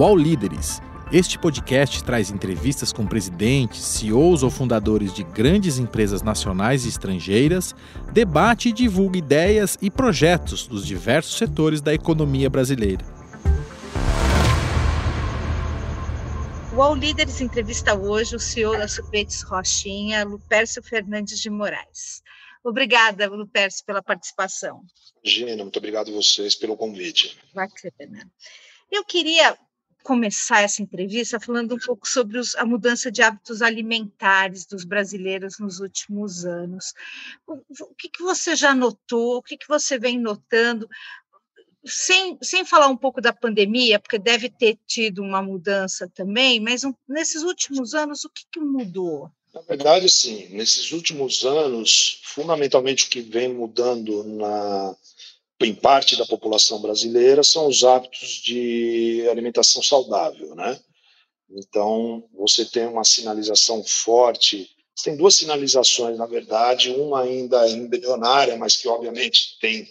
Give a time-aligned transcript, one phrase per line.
[0.00, 0.80] UOL Líderes.
[1.12, 7.74] Este podcast traz entrevistas com presidentes, CEOs ou fundadores de grandes empresas nacionais e estrangeiras,
[8.10, 13.04] debate e divulga ideias e projetos dos diversos setores da economia brasileira.
[16.72, 22.22] O UOL Líderes entrevista hoje o CEO da Supetes Rochinha, Lupércio Fernandes de Moraes.
[22.64, 24.80] Obrigada, Lupércio, pela participação.
[25.22, 27.36] Gina, muito obrigado a vocês pelo convite.
[27.54, 28.26] Bacana.
[28.90, 29.58] Eu queria
[30.02, 35.58] começar essa entrevista falando um pouco sobre os, a mudança de hábitos alimentares dos brasileiros
[35.58, 36.94] nos últimos anos.
[37.46, 39.36] O, o que, que, você já notou?
[39.36, 40.88] O que, que você vem notando?
[41.84, 46.84] Sem, sem falar um pouco da pandemia, porque deve ter tido uma mudança também, mas
[46.84, 49.30] um, nesses últimos anos, o que, que mudou?
[49.52, 50.48] Na verdade, sim.
[50.50, 54.94] Nesses últimos anos, fundamentalmente o que vem mudando na,
[55.60, 60.80] em parte da população brasileira são os hábitos de alimentação saudável, né?
[61.50, 64.70] Então, você tem uma sinalização forte,
[65.02, 69.88] tem duas sinalizações, na verdade, uma ainda embrionária, mas que obviamente tem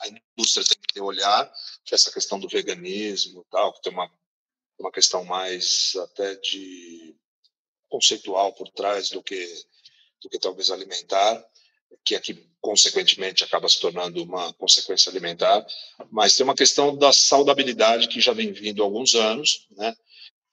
[0.00, 1.50] a indústria tem que ter olhar,
[1.84, 4.08] que é essa questão do veganismo, tal, que tem uma
[4.78, 7.16] uma questão mais até de
[7.88, 9.44] conceitual por trás do que
[10.22, 11.44] do que talvez alimentar,
[12.04, 15.64] que aqui consequentemente acaba se tornando uma consequência alimentar,
[16.10, 19.94] mas tem uma questão da saudabilidade que já vem vindo há alguns anos, né?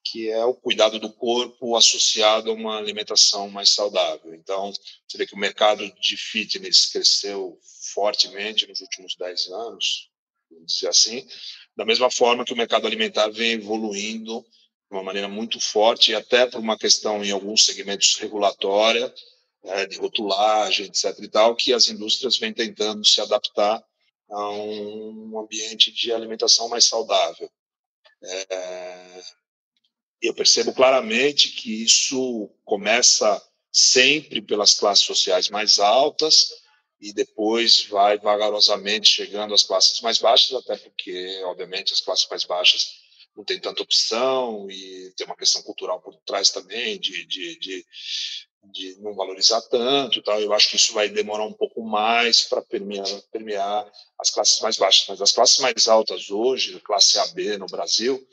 [0.05, 4.35] que é o cuidado do corpo associado a uma alimentação mais saudável.
[4.35, 4.71] Então,
[5.07, 7.59] você vê que o mercado de fitness cresceu
[7.93, 10.09] fortemente nos últimos 10 anos,
[10.51, 11.27] vamos dizer assim,
[11.75, 16.45] da mesma forma que o mercado alimentar vem evoluindo de uma maneira muito forte, até
[16.45, 19.11] por uma questão em alguns segmentos regulatória,
[19.65, 21.17] né, de rotulagem, etc.
[21.19, 23.83] e tal, que as indústrias vêm tentando se adaptar
[24.29, 27.49] a um ambiente de alimentação mais saudável.
[28.23, 29.21] É,
[30.21, 36.49] eu percebo claramente que isso começa sempre pelas classes sociais mais altas
[37.01, 42.45] e depois vai vagarosamente chegando às classes mais baixas, até porque, obviamente, as classes mais
[42.45, 42.85] baixas
[43.35, 47.85] não têm tanta opção e tem uma questão cultural por trás também de, de, de,
[48.71, 50.39] de não valorizar tanto, tal.
[50.41, 54.77] Eu acho que isso vai demorar um pouco mais para permear, permear as classes mais
[54.77, 58.25] baixas, mas as classes mais altas hoje, classe AB no Brasil,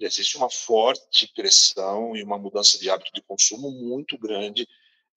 [0.00, 4.66] existe uma forte pressão e uma mudança de hábito de consumo muito grande,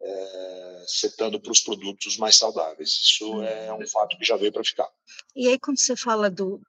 [0.01, 2.89] é, setando para os produtos mais saudáveis.
[2.89, 4.89] Isso é um fato que já veio para ficar.
[5.35, 6.59] E aí, quando você fala do,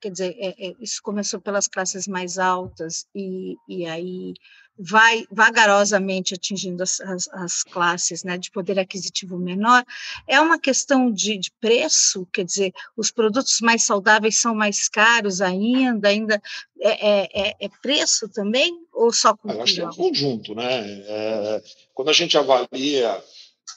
[0.00, 4.34] quer dizer, é, é, isso começou pelas classes mais altas e, e aí
[4.82, 9.84] vai vagarosamente atingindo as, as, as, classes né, de poder aquisitivo menor,
[10.26, 15.42] é uma questão de, de, preço, quer dizer, os produtos mais saudáveis são mais caros
[15.42, 16.42] ainda, ainda
[16.80, 19.58] é, é, é, é preço também, ou só cultura?
[19.58, 20.82] Eu acho que é um conjunto, né?
[21.06, 21.62] É,
[21.92, 23.22] quando a gente avalia,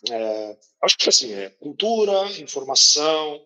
[0.09, 3.41] é, acho que assim, é cultura, informação,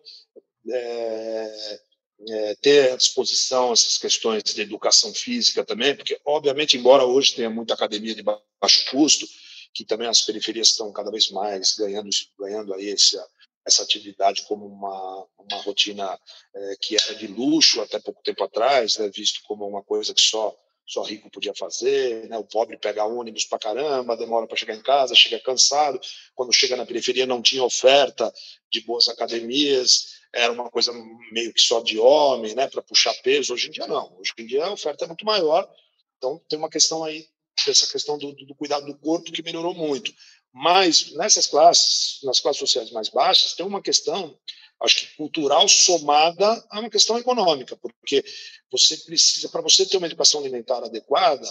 [0.70, 1.80] é,
[2.26, 7.50] é, ter à disposição essas questões de educação física também, porque, obviamente, embora hoje tenha
[7.50, 9.26] muita academia de baixo custo,
[9.72, 13.24] que também as periferias estão cada vez mais ganhando, ganhando aí essa,
[13.66, 16.18] essa atividade como uma, uma rotina
[16.54, 20.20] é, que era de luxo até pouco tempo atrás, né, visto como uma coisa que
[20.20, 20.56] só
[20.88, 22.38] só rico podia fazer, né?
[22.38, 26.00] o pobre pega ônibus para caramba, demora para chegar em casa, chega cansado,
[26.34, 28.32] quando chega na periferia não tinha oferta
[28.72, 30.92] de boas academias, era uma coisa
[31.32, 33.54] meio que só de homem, né, para puxar peso.
[33.54, 34.16] Hoje em dia não.
[34.18, 35.68] Hoje em dia a oferta é muito maior.
[36.16, 37.26] Então tem uma questão aí
[37.66, 40.12] dessa questão do, do cuidado do corpo que melhorou muito.
[40.52, 44.38] Mas nessas classes, nas classes sociais mais baixas, tem uma questão,
[44.82, 48.24] acho que cultural somada a uma questão econômica, porque
[48.70, 51.46] você precisa, para você ter uma educação alimentar adequada,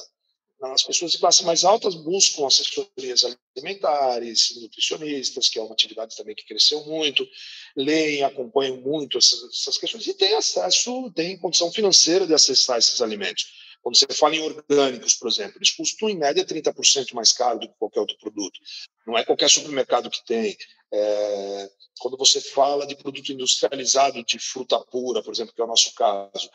[0.62, 3.23] as pessoas de classe mais altas buscam assessorias
[3.56, 7.28] alimentares, nutricionistas, que é uma atividade também que cresceu muito,
[7.75, 13.01] leem, acompanham muito essas, essas questões e têm acesso, têm condição financeira de acessar esses
[13.01, 13.68] alimentos.
[13.81, 17.68] Quando você fala em orgânicos, por exemplo, eles custam em média 30% mais caro do
[17.68, 18.60] que qualquer outro produto.
[19.06, 20.57] Não é qualquer supermercado que tem.
[20.92, 21.69] É,
[22.00, 25.94] quando você fala de produto industrializado de fruta pura, por exemplo, que é o nosso
[25.94, 26.50] caso,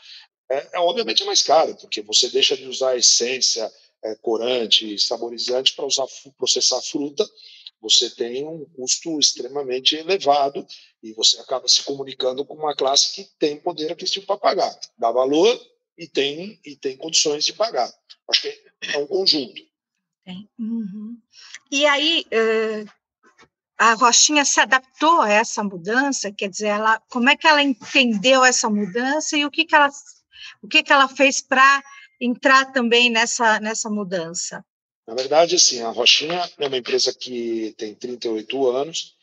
[0.50, 3.72] é, é obviamente é mais caro, porque você deixa de usar a essência,
[4.04, 6.06] é, corante, saborizante para usar
[6.36, 7.28] processar fruta,
[7.80, 10.64] você tem um custo extremamente elevado
[11.02, 15.10] e você acaba se comunicando com uma classe que tem poder aquisitivo para pagar, dá
[15.10, 15.60] valor
[15.98, 17.92] e tem e tem condições de pagar.
[18.28, 18.62] Acho que
[18.94, 19.60] é um conjunto.
[20.58, 21.18] Uhum.
[21.70, 22.88] E aí uh,
[23.76, 28.44] a Rochinha se adaptou a essa mudança, quer dizer, ela, como é que ela entendeu
[28.44, 29.90] essa mudança e o que, que ela
[30.62, 31.82] o que, que ela fez para
[32.22, 34.64] entrar também nessa, nessa mudança?
[35.06, 39.16] Na verdade, assim, a Rochinha é uma empresa que tem 38 anos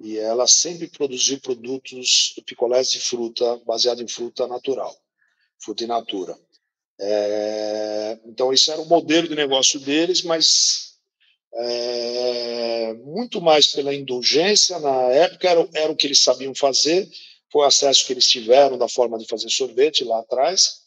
[0.00, 4.96] e ela sempre produziu produtos picolés de fruta baseado em fruta natural,
[5.58, 6.38] fruta in natura.
[7.00, 10.94] É, então, isso era o modelo de negócio deles, mas
[11.52, 14.78] é, muito mais pela indulgência.
[14.78, 17.08] Na época, era, era o que eles sabiam fazer,
[17.50, 20.83] foi o acesso que eles tiveram da forma de fazer sorvete lá atrás.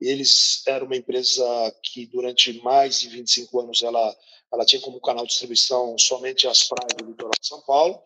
[0.00, 1.44] Eles eram uma empresa
[1.82, 4.16] que, durante mais de 25 anos, ela,
[4.52, 8.00] ela tinha como canal de distribuição somente as praias do litoral de São Paulo.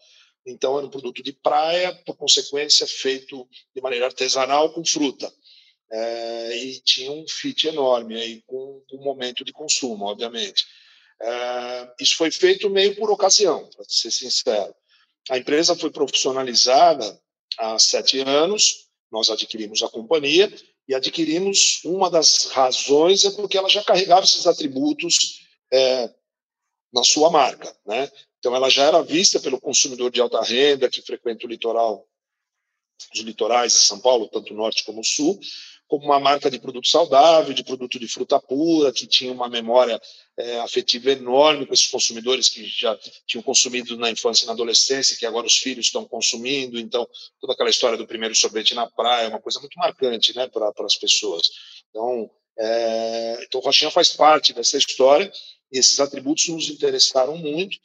[0.46, 5.32] Então, era um produto de praia, por consequência, feito de maneira artesanal com fruta
[5.91, 10.64] é, e tinha um fit enorme aí com, o momento de consumo, obviamente.
[11.20, 14.75] É, isso foi feito meio por ocasião, para ser sincero.
[15.31, 17.20] A empresa foi profissionalizada
[17.58, 20.52] há sete anos, nós adquirimos a companhia
[20.88, 25.40] e adquirimos uma das razões é porque ela já carregava esses atributos
[25.72, 26.12] é,
[26.92, 28.10] na sua marca, né?
[28.38, 32.06] Então ela já era vista pelo consumidor de alta renda que frequenta o litoral,
[33.14, 35.40] os litorais de São Paulo, tanto o norte como o sul,
[35.99, 40.00] como uma marca de produto saudável, de produto de fruta pura, que tinha uma memória
[40.37, 45.17] é, afetiva enorme com esses consumidores que já tinham consumido na infância e na adolescência,
[45.17, 46.79] que agora os filhos estão consumindo.
[46.79, 47.06] Então,
[47.41, 50.73] toda aquela história do primeiro sorvete na praia é uma coisa muito marcante né, para
[50.81, 51.43] as pessoas.
[51.91, 55.31] Então, é, então, Rochinha faz parte dessa história
[55.73, 57.76] e esses atributos nos interessaram muito.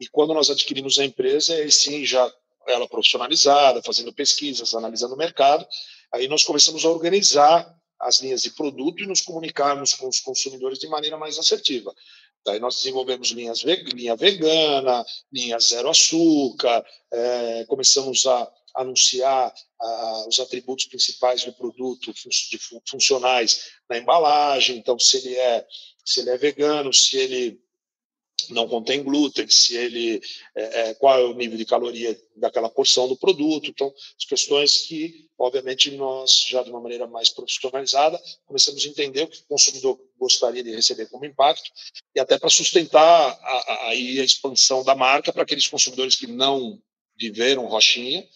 [0.00, 2.32] E quando nós adquirimos a empresa, aí sim já
[2.66, 5.66] ela profissionalizada, fazendo pesquisas, analisando o mercado,
[6.12, 10.78] Aí nós começamos a organizar as linhas de produto e nos comunicarmos com os consumidores
[10.78, 11.94] de maneira mais assertiva.
[12.46, 19.52] Daí nós desenvolvemos linhas linha vegana, linha zero açúcar, é, começamos a anunciar
[20.28, 22.58] os atributos principais do produto de
[22.88, 24.76] funcionais na embalagem.
[24.76, 25.66] Então, se ele é
[26.04, 27.60] se ele é vegano, se ele
[28.50, 30.22] não contém glúten, se ele
[30.54, 33.68] é, é, qual é o nível de caloria daquela porção do produto.
[33.68, 39.24] Então, as questões que, obviamente, nós já de uma maneira mais profissionalizada começamos a entender
[39.24, 41.70] o que o consumidor gostaria de receber como impacto
[42.14, 46.80] e até para sustentar a, a, a expansão da marca para aqueles consumidores que não
[47.16, 48.26] viveram rochinha,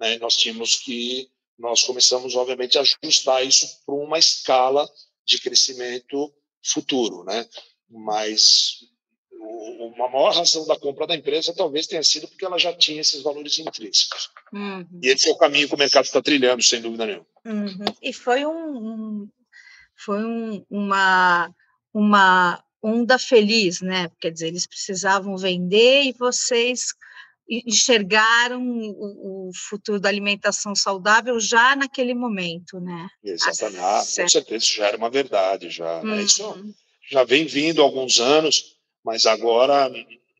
[0.00, 0.18] né?
[0.18, 4.90] Nós tínhamos que nós começamos, obviamente, a ajustar isso para uma escala
[5.26, 7.46] de crescimento futuro, né?
[7.88, 8.78] Mas
[9.50, 13.22] uma maior razão da compra da empresa talvez tenha sido porque ela já tinha esses
[13.22, 14.30] valores intrínsecos.
[14.52, 15.00] Uhum.
[15.02, 17.26] E esse é o caminho que o mercado está trilhando, sem dúvida nenhuma.
[17.44, 17.84] Uhum.
[18.02, 19.28] E foi um,
[19.96, 21.52] foi um, uma
[21.92, 24.10] uma onda feliz, né?
[24.20, 26.94] Quer dizer, eles precisavam vender e vocês
[27.48, 33.08] enxergaram o, o futuro da alimentação saudável já naquele momento, né?
[33.24, 36.02] Exatamente, ah, com certeza isso já era uma verdade, já.
[36.02, 36.22] Né?
[36.22, 36.72] Isso uhum.
[37.10, 38.69] já vem vindo há alguns anos
[39.04, 39.90] mas agora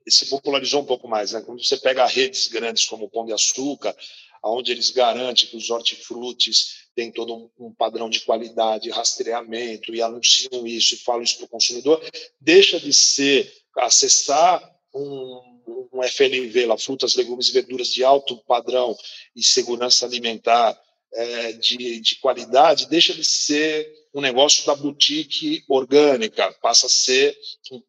[0.08, 1.32] se popularizou um pouco mais.
[1.32, 1.40] Né?
[1.40, 3.94] Quando você pega redes grandes como o Pão de Açúcar,
[4.42, 10.66] onde eles garantem que os hortifrutis têm todo um, padrão de qualidade, rastreamento, e anunciam
[10.66, 12.02] isso e falam isso para o consumidor,
[12.40, 14.62] deixa de ser acessar
[14.94, 15.60] um,
[15.92, 18.96] um FLV, lá, frutas, legumes e verduras de alto padrão
[19.36, 20.78] e segurança alimentar
[21.12, 27.36] é, de, de qualidade, deixa de ser um negócio da boutique orgânica, passa a ser
[27.70, 27.82] um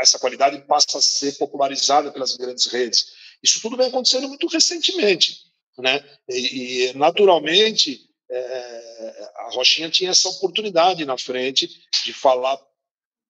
[0.00, 3.12] essa qualidade passa a ser popularizada pelas grandes redes.
[3.42, 5.38] Isso tudo vem acontecendo muito recentemente,
[5.78, 6.04] né?
[6.28, 8.00] E, e naturalmente
[8.30, 11.68] é, a Rochinha tinha essa oportunidade na frente
[12.04, 12.58] de falar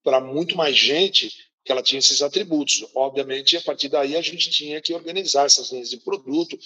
[0.02, 1.30] para muito mais gente
[1.64, 2.84] que ela tinha esses atributos.
[2.94, 6.58] Obviamente, a partir daí a gente tinha que organizar essas linhas de produto,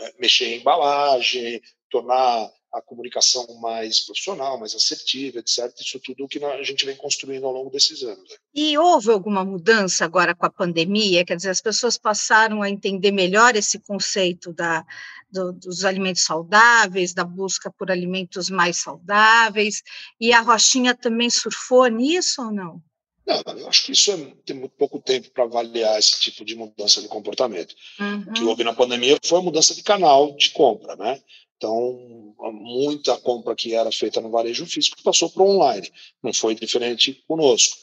[0.00, 5.70] é, mexer em embalagem, tornar a comunicação mais profissional, mais assertiva, etc.
[5.78, 8.30] Isso tudo que a gente vem construindo ao longo desses anos.
[8.30, 8.36] Né?
[8.54, 11.24] E houve alguma mudança agora com a pandemia?
[11.24, 14.84] Quer dizer, as pessoas passaram a entender melhor esse conceito da,
[15.30, 19.82] do, dos alimentos saudáveis, da busca por alimentos mais saudáveis,
[20.18, 22.82] e a Rochinha também surfou nisso ou não?
[23.24, 26.56] Não, eu acho que isso é, tem muito pouco tempo para avaliar esse tipo de
[26.56, 27.74] mudança de comportamento.
[28.00, 28.24] Uhum.
[28.28, 31.20] O que houve na pandemia foi a mudança de canal de compra, né?
[31.62, 35.88] Então, muita compra que era feita no varejo físico passou para o online.
[36.20, 37.78] Não foi diferente conosco.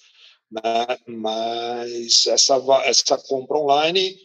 [0.51, 0.61] Né?
[1.07, 4.19] Mas essa, essa compra online,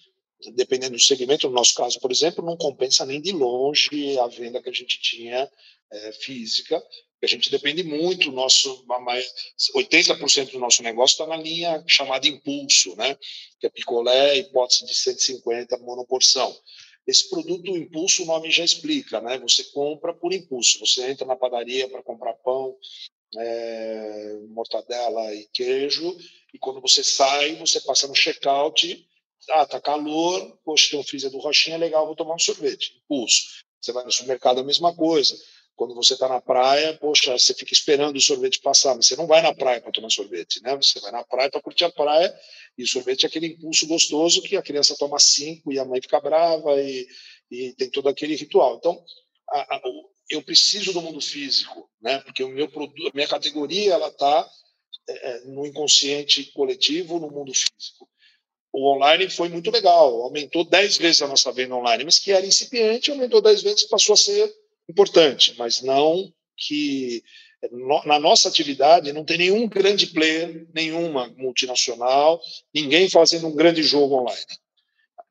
[0.57, 4.61] dependendo do segmento, no nosso caso, por exemplo, não compensa nem de longe a venda
[4.61, 5.49] que a gente tinha
[5.93, 6.83] é, física,
[7.23, 8.85] a gente depende muito, nosso
[9.77, 13.17] 80% do nosso negócio está na linha chamada impulso, né?
[13.61, 16.55] que é picolé, hipótese de 150 monoporção.
[17.07, 19.39] Esse produto impulso, o nome já explica, né?
[19.39, 20.79] Você compra por impulso.
[20.81, 22.77] Você entra na padaria para comprar pão,
[23.37, 26.17] é, mortadela e queijo,
[26.53, 29.07] e quando você sai, você passa no check-out,
[29.51, 33.65] ah, tá calor, poxa, tem um freezer do Rochinha, legal, vou tomar um sorvete, impulso.
[33.81, 35.37] Você vai no supermercado, a mesma coisa.
[35.77, 39.27] Quando você está na praia, poxa, você fica esperando o sorvete passar, mas você não
[39.27, 40.77] vai na praia para tomar sorvete, né?
[40.77, 42.33] Você vai na praia para curtir a praia
[42.79, 46.01] e o sorvete é aquele impulso gostoso que a criança toma cinco e a mãe
[46.01, 47.07] fica brava e,
[47.51, 48.77] e tem todo aquele ritual.
[48.77, 49.05] Então,
[49.51, 49.83] a, a,
[50.31, 52.21] eu preciso do mundo físico, né?
[52.21, 54.49] Porque o meu produto, minha categoria, ela está
[55.09, 58.09] é, é, no inconsciente coletivo, no mundo físico.
[58.73, 62.45] O online foi muito legal, aumentou dez vezes a nossa venda online, mas que era
[62.45, 64.53] incipiente, aumentou dez vezes, passou a ser
[64.89, 67.23] importante, mas não que
[68.05, 72.41] na nossa atividade não tem nenhum grande player, nenhuma multinacional,
[72.75, 74.47] ninguém fazendo um grande jogo online.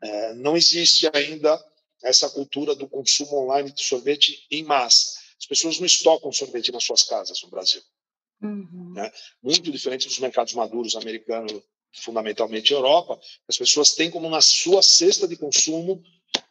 [0.01, 1.63] É, não existe ainda
[2.03, 5.17] essa cultura do consumo online de sorvete em massa.
[5.39, 7.81] As pessoas não estocam sorvete nas suas casas no Brasil.
[8.41, 8.93] Uhum.
[8.93, 9.11] Né?
[9.41, 11.61] Muito diferente dos mercados maduros americanos,
[11.93, 16.03] fundamentalmente Europa, as pessoas têm como na sua cesta de consumo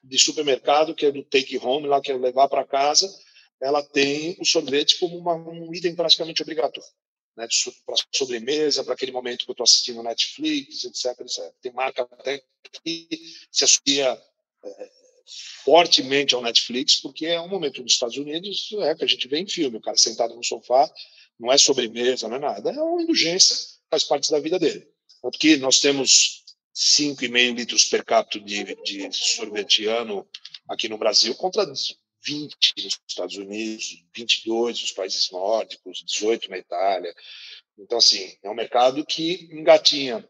[0.03, 3.13] de supermercado, que é do take home, lá que é levar para casa,
[3.61, 6.89] ela tem o sorvete como uma, um item praticamente obrigatório.
[7.37, 7.47] Né,
[7.87, 11.51] para sobremesa, para aquele momento que eu estou assistindo Netflix, etc, etc.
[11.63, 12.43] Tem marca até
[12.85, 13.09] que
[13.51, 14.21] se associa
[14.65, 14.91] é,
[15.65, 19.39] fortemente ao Netflix, porque é um momento nos Estados Unidos é que a gente vê
[19.39, 20.93] em filme, o cara sentado no sofá,
[21.39, 23.57] não é sobremesa, não é nada, é uma indulgência,
[23.91, 24.87] faz parte da vida dele.
[25.23, 26.42] Porque nós temos
[26.75, 30.27] 5,5 litros per capita de, de sorvete ano
[30.69, 31.67] aqui no Brasil contra
[32.25, 37.15] 20 nos Estados Unidos, 22 nos países nórdicos, 18 na Itália.
[37.79, 40.27] Então, assim, é um mercado que engatinha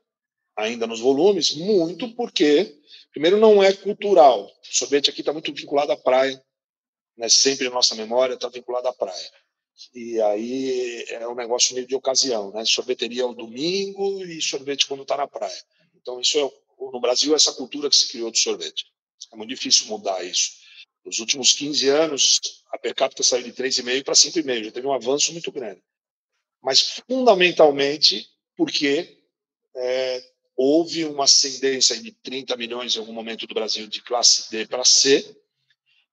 [0.56, 2.78] ainda nos volumes muito porque,
[3.10, 4.46] primeiro, não é cultural.
[4.46, 6.42] O sorvete aqui está muito vinculado à praia,
[7.16, 7.28] né?
[7.28, 9.30] sempre a nossa memória está vinculada à praia.
[9.94, 12.62] E aí é um negócio meio de ocasião, né?
[12.64, 15.64] Sorveteria ao domingo e sorvete quando está na praia.
[16.02, 16.42] Então, isso é,
[16.92, 18.86] no Brasil, essa cultura que se criou do sorvete.
[19.32, 20.50] É muito difícil mudar isso.
[21.04, 22.40] Nos últimos 15 anos,
[22.70, 25.82] a per capita saiu de 3,5 para 5,5, já teve um avanço muito grande.
[26.60, 29.18] Mas, fundamentalmente, porque
[29.74, 30.22] é,
[30.56, 34.84] houve uma ascendência de 30 milhões em algum momento do Brasil de classe D para
[34.84, 35.36] C,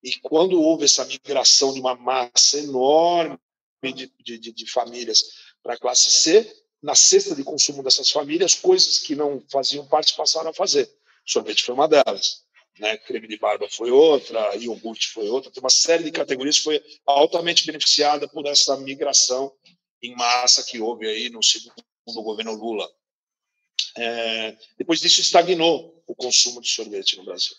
[0.02, 3.38] e quando houve essa migração de uma massa enorme
[3.84, 5.24] de, de, de famílias
[5.62, 10.16] para a classe C, na cesta de consumo dessas famílias, coisas que não faziam parte
[10.16, 10.90] passaram a fazer.
[11.26, 12.44] Sorvete foi uma delas.
[12.80, 12.98] Né?
[12.98, 15.52] Creme de barba foi outra, iogurte foi outra.
[15.52, 19.54] Tem uma série de categorias que foi altamente beneficiada por essa migração
[20.02, 21.74] em massa que houve aí no segundo
[22.08, 22.90] governo Lula.
[23.98, 27.56] É, depois disso, estagnou o consumo de sorvete no Brasil.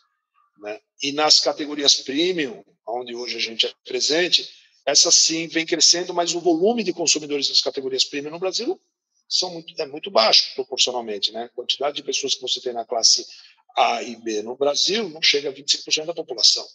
[0.60, 0.80] Né?
[1.02, 4.48] E nas categorias premium, onde hoje a gente é presente,
[4.86, 8.80] essa sim vem crescendo, mas o volume de consumidores das categorias premium no Brasil
[9.30, 11.30] são muito, é muito baixo proporcionalmente.
[11.30, 11.44] Né?
[11.44, 13.24] A quantidade de pessoas que você tem na classe
[13.76, 16.66] A e B no Brasil não chega a 25% da população.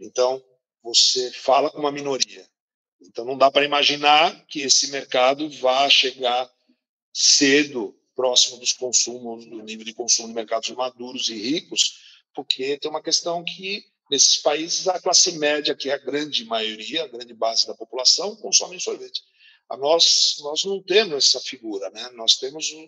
[0.00, 0.42] Então,
[0.82, 2.48] você fala com uma minoria.
[3.02, 6.50] Então, não dá para imaginar que esse mercado vá chegar
[7.12, 11.98] cedo próximo dos consumos, do nível de consumo de mercados maduros e ricos,
[12.34, 17.04] porque tem uma questão que nesses países a classe média, que é a grande maioria,
[17.04, 19.22] a grande base da população, consome sorvete
[19.76, 22.10] nós, nós não temos essa figura, né?
[22.14, 22.86] Nós temos um,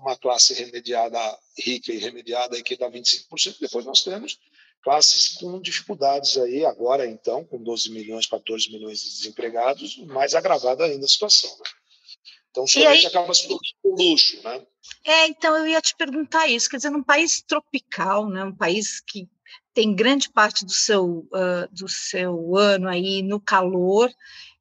[0.00, 1.18] uma classe remediada,
[1.58, 4.38] rica e remediada aí que dá 25%, depois nós temos
[4.82, 10.84] classes com dificuldades aí, agora então, com 12 milhões, 14 milhões de desempregados, mais agravada
[10.84, 11.70] ainda a situação, né?
[12.50, 14.66] Então, somente acaba se tornando um luxo, né?
[15.04, 19.00] É, então eu ia te perguntar isso, quer dizer, num país tropical, né, um país
[19.00, 19.26] que
[19.74, 24.10] tem grande parte do seu, uh, do seu ano aí no calor,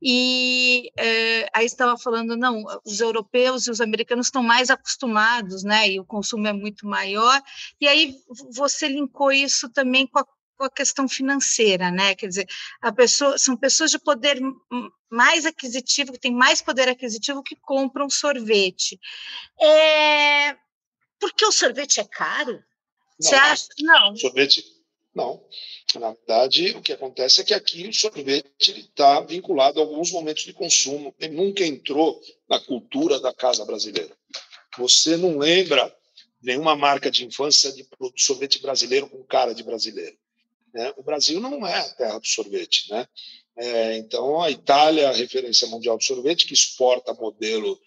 [0.02, 5.90] e é, aí estava falando, não, os europeus e os americanos estão mais acostumados, né,
[5.90, 7.42] e o consumo é muito maior,
[7.80, 8.16] e aí
[8.52, 10.26] você linkou isso também com a,
[10.58, 12.48] com a questão financeira, né, quer dizer,
[12.82, 14.40] a pessoa, são pessoas de poder
[15.10, 18.98] mais aquisitivo, que têm mais poder aquisitivo que compram sorvete.
[19.62, 20.56] É,
[21.20, 22.54] porque o sorvete é caro?
[22.54, 22.62] Não,
[23.20, 23.68] você acha?
[23.82, 24.16] Não.
[24.16, 24.64] Sorvete
[25.14, 25.44] não.
[25.96, 30.44] Na verdade, o que acontece é que aqui o sorvete está vinculado a alguns momentos
[30.44, 31.14] de consumo.
[31.20, 34.16] Ele nunca entrou na cultura da casa brasileira.
[34.78, 35.94] Você não lembra
[36.42, 37.86] nenhuma marca de infância de
[38.18, 40.18] sorvete brasileiro com cara de brasileiro.
[40.74, 40.94] Né?
[40.98, 42.90] O Brasil não é a terra do sorvete.
[42.90, 43.08] Né?
[43.58, 47.80] É, então, a Itália a referência mundial do sorvete, que exporta modelo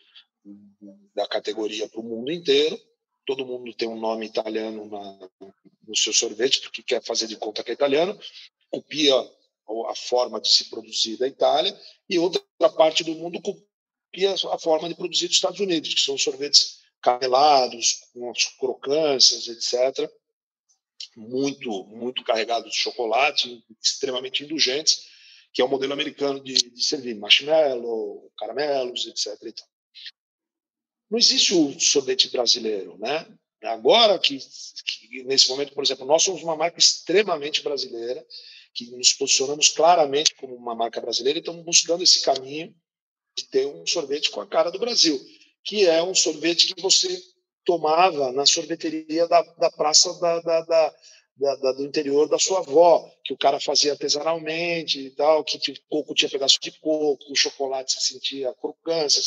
[1.14, 2.78] da categoria para o mundo inteiro.
[3.26, 5.31] Todo mundo tem um nome italiano na,
[5.87, 8.19] no seu sorvete, porque quer fazer de conta que é italiano,
[8.71, 11.78] copia a forma de se produzir da Itália,
[12.09, 12.43] e outra
[12.76, 18.04] parte do mundo copia a forma de produzir dos Estados Unidos, que são sorvetes camelados,
[18.12, 20.11] com crocâncias, etc.
[21.16, 25.07] Muito, muito carregados de chocolate, extremamente indulgentes,
[25.52, 29.54] que é o modelo americano de, de servir marshmallow, caramelos, etc.
[31.14, 33.25] Não existe o sorvete brasileiro, né?
[33.62, 38.26] Agora que, que, nesse momento, por exemplo, nós somos uma marca extremamente brasileira,
[38.75, 42.75] que nos posicionamos claramente como uma marca brasileira e estamos buscando esse caminho
[43.38, 45.16] de ter um sorvete com a cara do Brasil,
[45.62, 47.16] que é um sorvete que você
[47.64, 50.94] tomava na sorveteria da, da praça da, da, da,
[51.37, 55.75] da, do interior da sua avó, que o cara fazia artesanalmente e tal, que o
[55.88, 59.23] coco tinha pedaço de coco, o chocolate se sentia crocância,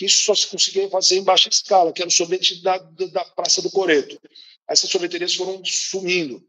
[0.00, 3.22] que isso só se conseguia fazer em baixa escala, que era o sorvete da, da
[3.22, 4.18] Praça do Coreto.
[4.66, 6.42] Essas sorveterias foram sumindo.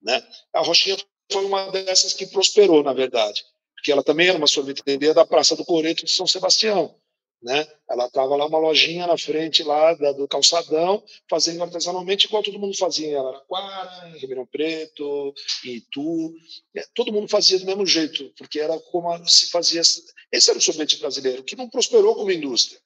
[0.00, 0.24] Né?
[0.52, 0.96] A Rochinha
[1.28, 5.56] foi uma dessas que prosperou, na verdade, porque ela também era uma sorveteria da Praça
[5.56, 6.94] do Coreto de São Sebastião.
[7.42, 7.66] Né?
[7.90, 12.60] Ela estava lá uma lojinha na frente lá da, do calçadão, fazendo artesanalmente igual todo
[12.60, 15.34] mundo fazia em Araraquara, em Ribeirão Preto,
[15.64, 16.32] em Itu.
[16.76, 19.82] É, todo mundo fazia do mesmo jeito, porque era como se fazia.
[20.30, 22.80] Esse era o sorvete brasileiro, que não prosperou como indústria.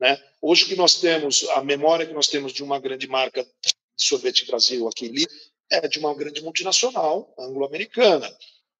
[0.00, 0.20] Né?
[0.40, 4.46] Hoje que nós temos, a memória que nós temos de uma grande marca de sorvete
[4.46, 5.26] Brasil aqui,
[5.70, 8.28] é de uma grande multinacional anglo-americana,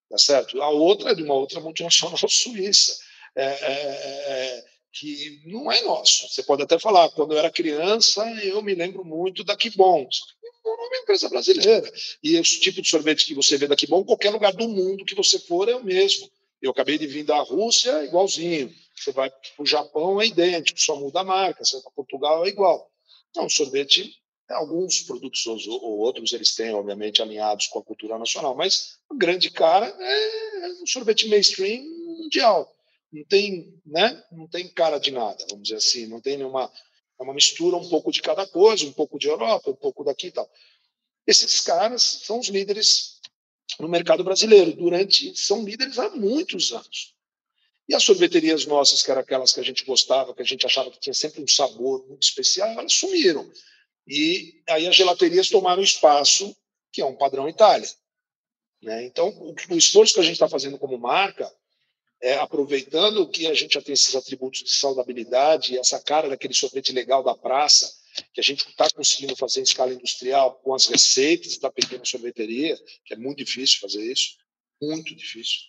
[0.08, 0.62] tá certo?
[0.62, 2.96] A outra é de uma outra multinacional suíça,
[3.36, 6.28] é, é, é, que não é nosso.
[6.28, 10.08] Você pode até falar, quando eu era criança, eu me lembro muito da Kibon.
[10.08, 11.90] é uma empresa brasileira.
[12.22, 15.14] E o tipo de sorvete que você vê da Kibon, qualquer lugar do mundo que
[15.14, 16.30] você for é o mesmo.
[16.60, 18.72] Eu acabei de vir da Rússia, igualzinho.
[19.02, 21.64] Você vai para o Japão, é idêntico, só muda a marca.
[21.64, 22.90] Você vai para Portugal, é igual.
[23.30, 24.14] Então, sorvete,
[24.48, 29.50] alguns produtos ou outros, eles têm, obviamente, alinhados com a cultura nacional, mas a grande
[29.50, 31.82] cara é um sorvete mainstream
[32.18, 32.74] mundial.
[33.12, 34.22] Não tem, né?
[34.30, 36.06] não tem cara de nada, vamos dizer assim.
[36.06, 36.70] Não tem nenhuma.
[37.18, 40.28] É uma mistura um pouco de cada coisa, um pouco de Europa, um pouco daqui
[40.28, 40.48] e tal.
[41.26, 43.20] Esses caras são os líderes
[43.78, 44.72] no mercado brasileiro.
[44.74, 47.14] Durante são líderes há muitos anos.
[47.88, 50.90] E as sorveterias nossas, que eram aquelas que a gente gostava, que a gente achava
[50.90, 53.50] que tinha sempre um sabor muito especial, elas sumiram.
[54.06, 56.54] E aí as gelaterias tomaram espaço,
[56.92, 57.88] que é um padrão Itália.
[58.82, 59.04] Né?
[59.06, 61.50] Então, o, o esforço que a gente está fazendo como marca
[62.20, 66.92] é, aproveitando que a gente já tem esses atributos de saudabilidade, essa cara daquele sorvete
[66.92, 67.90] legal da praça,
[68.32, 72.76] que a gente está conseguindo fazer em escala industrial com as receitas da pequena sorveteria,
[73.04, 74.36] que é muito difícil fazer isso,
[74.82, 75.60] muito difícil.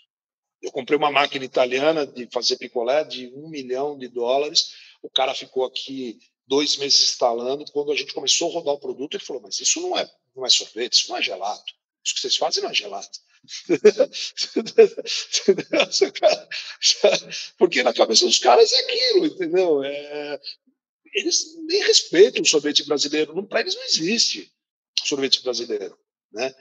[0.62, 4.72] Eu comprei uma máquina italiana de fazer picolé de um milhão de dólares.
[5.02, 7.65] O cara ficou aqui dois meses instalando.
[7.72, 10.45] Quando a gente começou a rodar o produto, ele falou: Mas isso não é, não
[10.45, 11.74] é sorvete, isso não é gelato.
[12.04, 13.19] Isso que vocês fazem não é gelato.
[17.58, 19.84] Porque na cabeça dos caras é aquilo, entendeu?
[19.84, 20.39] É...
[21.13, 23.41] Eles nem respeitam o sorvete brasileiro.
[23.48, 24.52] Para eles não existe
[25.06, 25.98] sorvete brasileiro.
[26.32, 26.54] Né?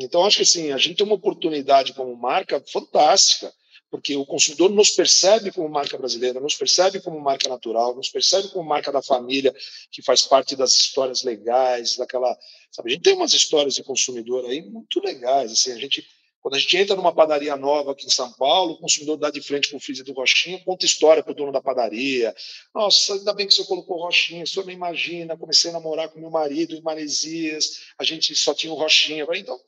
[0.00, 3.52] Então, acho que assim, a gente tem uma oportunidade como marca fantástica,
[3.90, 8.48] porque o consumidor nos percebe como marca brasileira, nos percebe como marca natural, nos percebe
[8.48, 9.54] como marca da família,
[9.92, 12.36] que faz parte das histórias legais, daquela.
[12.72, 15.52] Sabe, a gente tem umas histórias de consumidor aí muito legais.
[15.52, 16.04] Assim, a gente,
[16.44, 19.40] quando a gente entra numa padaria nova aqui em São Paulo, o consumidor dá de
[19.40, 22.36] frente com o freezer do Rochinha, conta história para o dono da padaria.
[22.74, 26.10] Nossa, ainda bem que o senhor colocou Rochinha, o senhor não imagina, comecei a namorar
[26.10, 29.26] com meu marido em Maresias, a gente só tinha o Rochinha.
[29.36, 29.58] Então,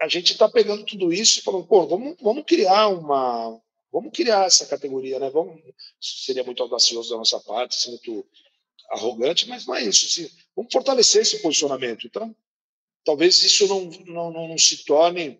[0.00, 3.60] a gente está pegando tudo isso e falando, pô, vamos, vamos criar uma.
[3.92, 5.28] Vamos criar essa categoria, né?
[5.28, 5.60] Vamos,
[6.00, 8.26] seria muito audacioso da nossa parte, assim, muito
[8.92, 10.06] arrogante, mas não é isso.
[10.06, 12.06] Assim, vamos fortalecer esse posicionamento.
[12.06, 12.34] Então,
[13.04, 15.38] talvez isso não, não, não se torne,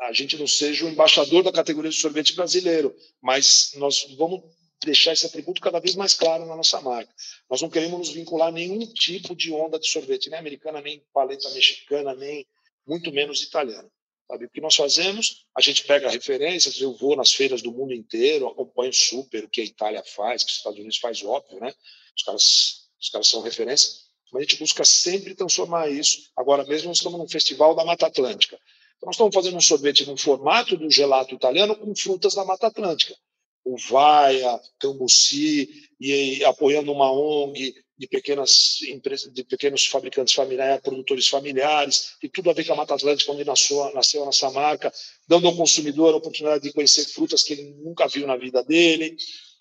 [0.00, 4.42] a gente não seja o embaixador da categoria de sorvete brasileiro, mas nós vamos
[4.82, 7.12] deixar esse atributo cada vez mais claro na nossa marca.
[7.50, 11.04] Nós não queremos nos vincular a nenhum tipo de onda de sorvete, nem americana, nem
[11.12, 12.46] paleta mexicana, nem
[12.86, 13.90] muito menos italiano.
[14.26, 14.46] Sabe?
[14.46, 15.44] O que nós fazemos?
[15.54, 19.60] A gente pega referências, eu vou nas feiras do mundo inteiro, acompanho super o que
[19.60, 21.74] a Itália faz, que os Estados Unidos faz, óbvio, né?
[22.16, 23.90] Os caras, os caras são referência,
[24.32, 26.30] mas a gente busca sempre transformar isso.
[26.36, 28.58] Agora mesmo nós estamos num festival da Mata Atlântica.
[29.02, 33.16] Nós estamos fazendo um sorvete no formato do gelato italiano com frutas da Mata Atlântica.
[33.64, 35.68] Uvaia, Cambuci,
[36.00, 42.48] e apoiando uma ONG, de pequenas empresas, de pequenos fabricantes familiares, produtores familiares, e tudo
[42.48, 44.90] a ver com a Mata Atlântica, onde nasceu, nasceu a nossa marca,
[45.28, 49.14] dando ao consumidor a oportunidade de conhecer frutas que ele nunca viu na vida dele,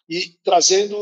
[0.07, 0.97] e trazendo.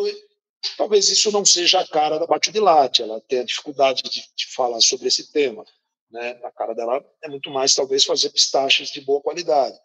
[0.75, 4.47] Talvez isso não seja a cara da Bate de Latte, ela tem dificuldade de, de
[4.47, 5.63] falar sobre esse tema.
[6.11, 6.39] Né?
[6.43, 9.77] A cara dela é muito mais, talvez, fazer pistaches de boa qualidade.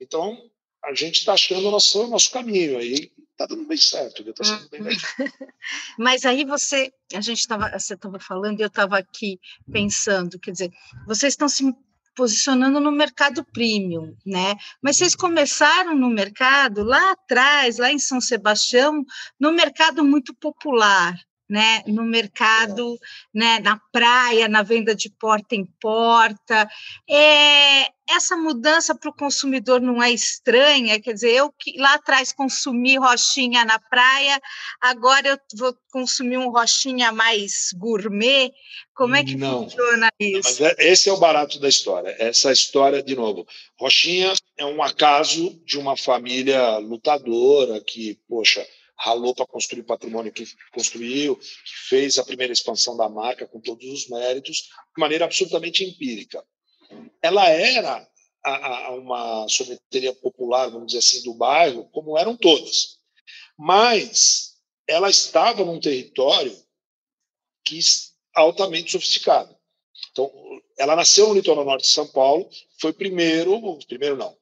[0.00, 0.36] Então,
[0.84, 4.68] a gente está achando o nosso, nosso caminho aí está dando bem certo, está sendo
[4.68, 5.00] bem legal.
[5.98, 9.40] Mas aí você, a gente estava, você estava falando e eu estava aqui
[9.72, 10.70] pensando, quer dizer,
[11.06, 11.64] vocês estão se
[12.14, 14.54] posicionando no mercado premium, né?
[14.82, 19.04] Mas vocês começaram no mercado lá atrás, lá em São Sebastião,
[19.38, 21.14] no mercado muito popular,
[21.50, 22.96] né, no mercado,
[23.34, 26.70] né, na praia, na venda de porta em porta.
[27.08, 31.00] É, essa mudança para o consumidor não é estranha?
[31.00, 34.40] Quer dizer, eu que lá atrás consumi rochinha na praia,
[34.80, 38.52] agora eu vou consumir um rochinha mais gourmet.
[38.94, 40.42] Como é que não, funciona isso?
[40.44, 42.14] Mas é, esse é o barato da história.
[42.18, 43.44] Essa história, de novo,
[43.78, 48.64] rochinha é um acaso de uma família lutadora que, poxa,
[49.00, 53.60] ralou para construir o patrimônio que construiu, que fez a primeira expansão da marca com
[53.60, 54.56] todos os méritos,
[54.94, 56.44] de maneira absolutamente empírica.
[57.22, 58.06] Ela era
[58.44, 62.98] a, a uma sorveteria popular, vamos dizer assim, do bairro, como eram todas.
[63.58, 66.56] Mas ela estava num território
[67.64, 67.78] que
[68.34, 69.56] altamente sofisticado.
[70.10, 70.30] Então,
[70.78, 72.48] ela nasceu no litoral norte de São Paulo,
[72.80, 74.36] foi primeiro, primeiro não,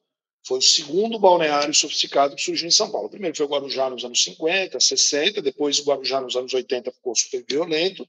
[0.45, 3.07] foi o segundo balneário sofisticado que surgiu em São Paulo.
[3.07, 6.91] O primeiro foi o Guarujá nos anos 50, 60, depois o Guarujá nos anos 80
[6.91, 8.07] ficou super violento,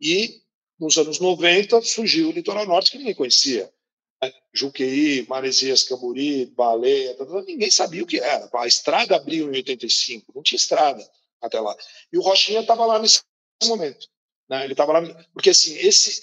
[0.00, 0.40] e
[0.78, 3.72] nos anos 90 surgiu o litoral norte que ninguém conhecia.
[4.22, 4.32] Né?
[4.52, 8.48] Juqueí, Maresias, Camburi, Baleia, ninguém sabia o que era.
[8.52, 11.02] A estrada abriu em 85, não tinha estrada
[11.40, 11.76] até lá.
[12.12, 13.22] E o Rochinha estava lá nesse
[13.64, 14.11] momento.
[14.52, 14.64] Né?
[14.64, 16.20] Ele estava lá, porque assim, esse,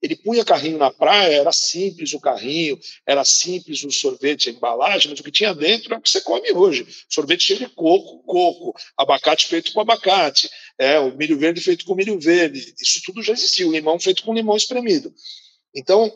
[0.00, 5.10] ele punha carrinho na praia, era simples o carrinho, era simples o sorvete, a embalagem,
[5.10, 6.86] mas o que tinha dentro é o que você come hoje.
[7.10, 11.94] Sorvete cheio de coco, coco, abacate feito com abacate, é, o milho verde feito com
[11.94, 15.12] milho verde, isso tudo já existia, o limão feito com limão espremido.
[15.74, 16.10] Então,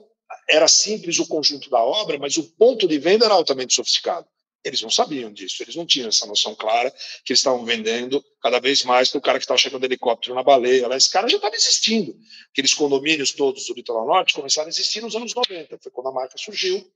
[0.49, 4.27] era simples o conjunto da obra, mas o ponto de venda era altamente sofisticado.
[4.65, 6.91] Eles não sabiam disso, eles não tinham essa noção clara
[7.25, 10.35] que eles estavam vendendo cada vez mais para o cara que estava chegando de helicóptero
[10.35, 10.87] na baleia.
[10.95, 12.17] Esse cara já estava existindo.
[12.53, 16.13] Aqueles condomínios todos do litoral norte começaram a existir nos anos 90, foi quando a
[16.13, 16.89] marca surgiu,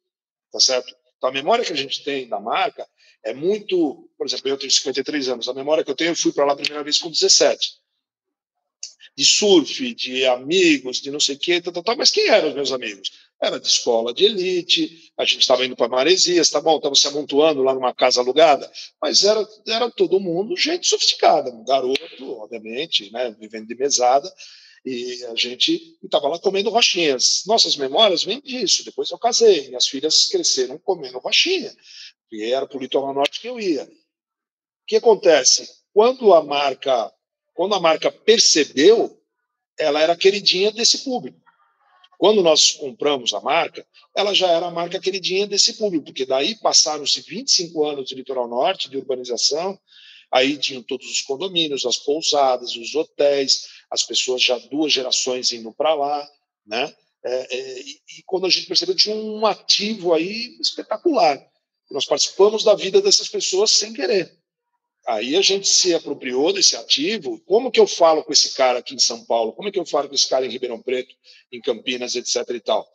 [0.53, 0.95] tá certo?
[1.17, 2.87] Então a memória que a gente tem da marca
[3.25, 6.33] é muito, por exemplo, eu tenho 53 anos, a memória que eu tenho, eu fui
[6.33, 7.81] para lá a primeira vez com 17
[9.17, 12.55] de surf, de amigos, de não sei o quê, tal, tal, mas quem eram os
[12.55, 13.11] meus amigos?
[13.41, 17.07] Era de escola de elite, a gente estava indo para Maresias, tá bom, estava se
[17.07, 18.71] amontoando lá numa casa alugada,
[19.01, 24.33] mas era, era todo mundo gente sofisticada, um garoto, obviamente, né, vivendo de mesada,
[24.87, 27.43] e a gente estava lá comendo rochinhas.
[27.45, 28.85] Nossas memórias vêm disso.
[28.85, 31.75] Depois eu casei, minhas filhas cresceram comendo rochinha,
[32.31, 33.83] e era para o litoral norte que eu ia.
[33.83, 33.89] O
[34.87, 35.69] que acontece?
[35.93, 37.13] Quando a marca,
[37.53, 39.21] quando a marca percebeu,
[39.79, 41.46] ela era queridinha desse público.
[42.19, 46.55] Quando nós compramos a marca, ela já era a marca queridinha desse público, porque daí
[46.57, 49.79] passaram-se 25 anos de litoral norte, de urbanização,
[50.33, 55.73] aí tinham todos os condomínios, as pousadas, os hotéis, as pessoas já duas gerações indo
[55.73, 56.29] para lá,
[56.67, 56.95] né?
[57.25, 61.45] É, é, e, e, quando a gente percebeu, tinha um ativo aí espetacular.
[61.91, 64.33] Nós participamos da vida dessas pessoas sem querer.
[65.07, 67.41] Aí a gente se apropriou desse ativo.
[67.47, 69.53] Como que eu falo com esse cara aqui em São Paulo?
[69.53, 71.15] Como é que eu falo com esse cara em Ribeirão Preto,
[71.53, 72.49] em Campinas, etc.
[72.51, 72.91] e tal?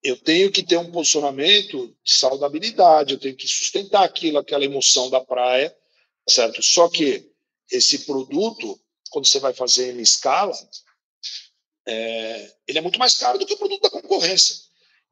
[0.00, 5.10] Eu tenho que ter um posicionamento de saudabilidade, eu tenho que sustentar aquilo, aquela emoção
[5.10, 5.74] da praia,
[6.28, 6.62] certo?
[6.62, 7.28] Só que
[7.70, 8.78] esse produto,
[9.10, 10.54] quando você vai fazer em escala,
[11.86, 14.56] é, ele é muito mais caro do que o produto da concorrência.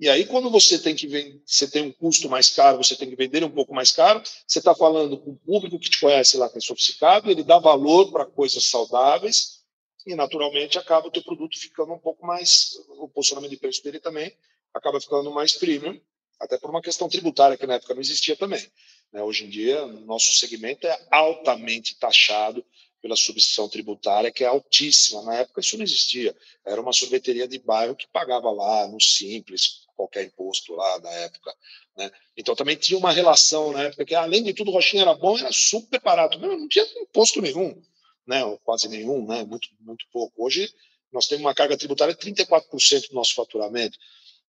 [0.02, 3.08] E aí, quando você tem que vender, você tem um custo mais caro, você tem
[3.08, 6.36] que vender um pouco mais caro, você está falando com o público que te conhece
[6.36, 9.60] lá, que é sofisticado, ele dá valor para coisas saudáveis
[10.04, 14.00] e, naturalmente, acaba o teu produto ficando um pouco mais, o posicionamento de preço dele
[14.00, 14.36] também
[14.74, 16.00] acaba ficando mais premium,
[16.40, 18.66] até por uma questão tributária que na época não existia também.
[19.12, 19.22] Né?
[19.22, 22.64] Hoje em dia, nosso segmento é altamente taxado
[23.02, 25.22] pela substituição tributária, que é altíssima.
[25.22, 26.34] Na época isso não existia.
[26.64, 31.52] Era uma sorveteria de bairro que pagava lá, no simples, qualquer imposto lá da época.
[31.96, 32.10] Né?
[32.36, 35.36] Então também tinha uma relação na época que, além de tudo, o Rochinha era bom,
[35.36, 36.38] era super barato.
[36.38, 37.82] Não, não tinha imposto nenhum,
[38.24, 38.44] né?
[38.44, 39.42] ou quase nenhum, né?
[39.42, 40.46] muito, muito pouco.
[40.46, 40.72] Hoje
[41.12, 43.98] nós temos uma carga tributária de 34% do nosso faturamento.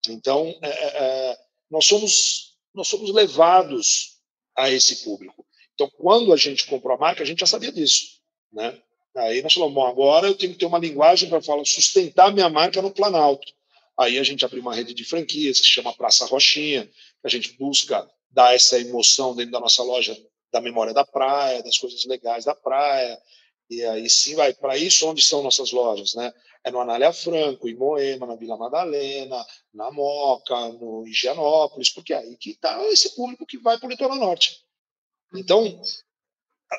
[0.07, 1.39] Então, é, é, é,
[1.71, 4.19] nós, somos, nós somos levados
[4.55, 5.45] a esse público.
[5.73, 8.21] Então, quando a gente comprou a marca, a gente já sabia disso.
[8.53, 8.79] Né?
[9.15, 12.49] Aí nós falamos, bom, agora eu tenho que ter uma linguagem para falar sustentar minha
[12.49, 13.51] marca no Planalto.
[13.97, 17.29] Aí a gente abriu uma rede de franquias que se chama Praça Rochinha, que a
[17.29, 20.17] gente busca dar essa emoção dentro da nossa loja
[20.51, 23.19] da memória da praia, das coisas legais da praia.
[23.69, 26.33] E aí sim vai para isso onde são nossas lojas, né?
[26.63, 32.17] É no Anália Franco, em Moema, na Vila Madalena, na Moca, no Higienópolis, porque é
[32.17, 34.63] aí que está esse público que vai para o litoral norte.
[35.35, 35.81] Então,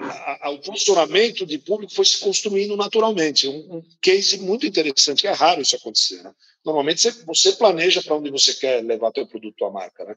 [0.00, 3.48] a, a, o posicionamento de público foi se construindo naturalmente.
[3.48, 6.22] Um, um case muito interessante, que é raro isso acontecer.
[6.22, 6.34] Né?
[6.64, 10.04] Normalmente você, você planeja para onde você quer levar seu produto, a marca.
[10.04, 10.16] Né?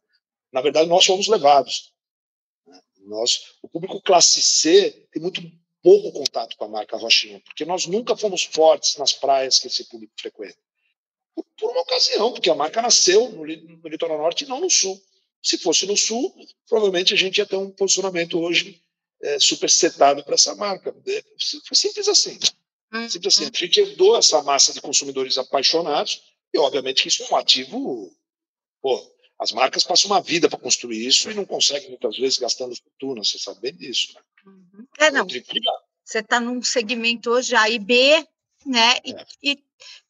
[0.51, 1.93] Na verdade, nós fomos levados.
[2.65, 2.79] Né?
[3.05, 5.41] Nós, o público classe C tem muito
[5.83, 9.85] pouco contato com a marca Rochinha, porque nós nunca fomos fortes nas praias que esse
[9.85, 10.57] público frequenta.
[11.35, 14.69] Por, por uma ocasião, porque a marca nasceu no, no litoral norte e não no
[14.69, 14.99] sul.
[15.41, 16.33] Se fosse no sul,
[16.67, 18.81] provavelmente a gente ia ter um posicionamento hoje
[19.21, 20.95] é, super setado para essa marca.
[21.07, 21.23] É,
[21.65, 22.37] foi simples assim.
[23.09, 23.45] Simples assim.
[23.45, 23.51] Hum.
[23.53, 26.21] A gente herdou essa massa de consumidores apaixonados
[26.53, 28.11] e, obviamente, que isso é um ativo.
[28.81, 32.75] Pô, as marcas passam uma vida para construir isso e não conseguem, muitas vezes, gastando
[32.75, 33.23] fortuna.
[33.23, 34.13] Você sabe bem disso.
[34.13, 34.21] Né?
[34.45, 34.87] Uhum.
[34.99, 35.27] É, não.
[36.03, 38.25] Você está num segmento hoje A e B,
[38.65, 38.97] né?
[39.03, 39.25] E, é.
[39.43, 39.63] e,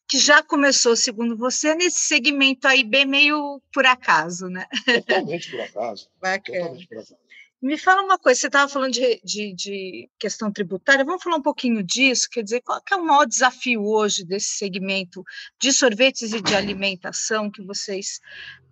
[0.06, 4.66] que já começou, segundo você, nesse segmento A e B meio por acaso, né?
[4.86, 6.08] Totalmente por acaso.
[6.18, 6.58] Bacana.
[6.58, 7.16] Totalmente por acaso.
[7.60, 11.42] Me fala uma coisa, você estava falando de, de, de, questão tributária, vamos falar um
[11.42, 15.24] pouquinho disso, quer dizer, qual é o maior desafio hoje desse segmento
[15.60, 18.20] de sorvetes e de alimentação que vocês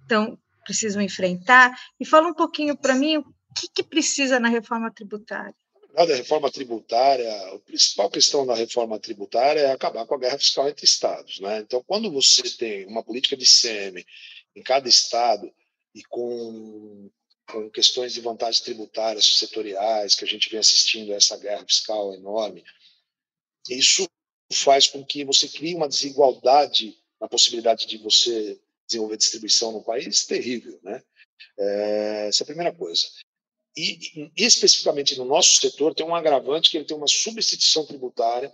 [0.06, 1.76] tão, precisam enfrentar?
[1.98, 3.24] E fala um pouquinho para mim o
[3.56, 5.54] que, que precisa na reforma tributária.
[5.92, 10.68] Na reforma tributária, a principal questão da reforma tributária é acabar com a guerra fiscal
[10.68, 11.40] entre estados.
[11.40, 11.58] Né?
[11.58, 14.06] Então, quando você tem uma política de CM
[14.54, 15.50] em cada estado
[15.92, 17.10] e com
[17.48, 22.12] com questões de vantagens tributárias setoriais, que a gente vem assistindo a essa guerra fiscal
[22.14, 22.64] enorme,
[23.68, 24.08] isso
[24.52, 30.24] faz com que você crie uma desigualdade na possibilidade de você desenvolver distribuição no país
[30.24, 31.02] terrível, né?
[31.58, 33.06] É, essa é a primeira coisa.
[33.76, 38.52] E, e, especificamente no nosso setor tem um agravante que ele tem uma substituição tributária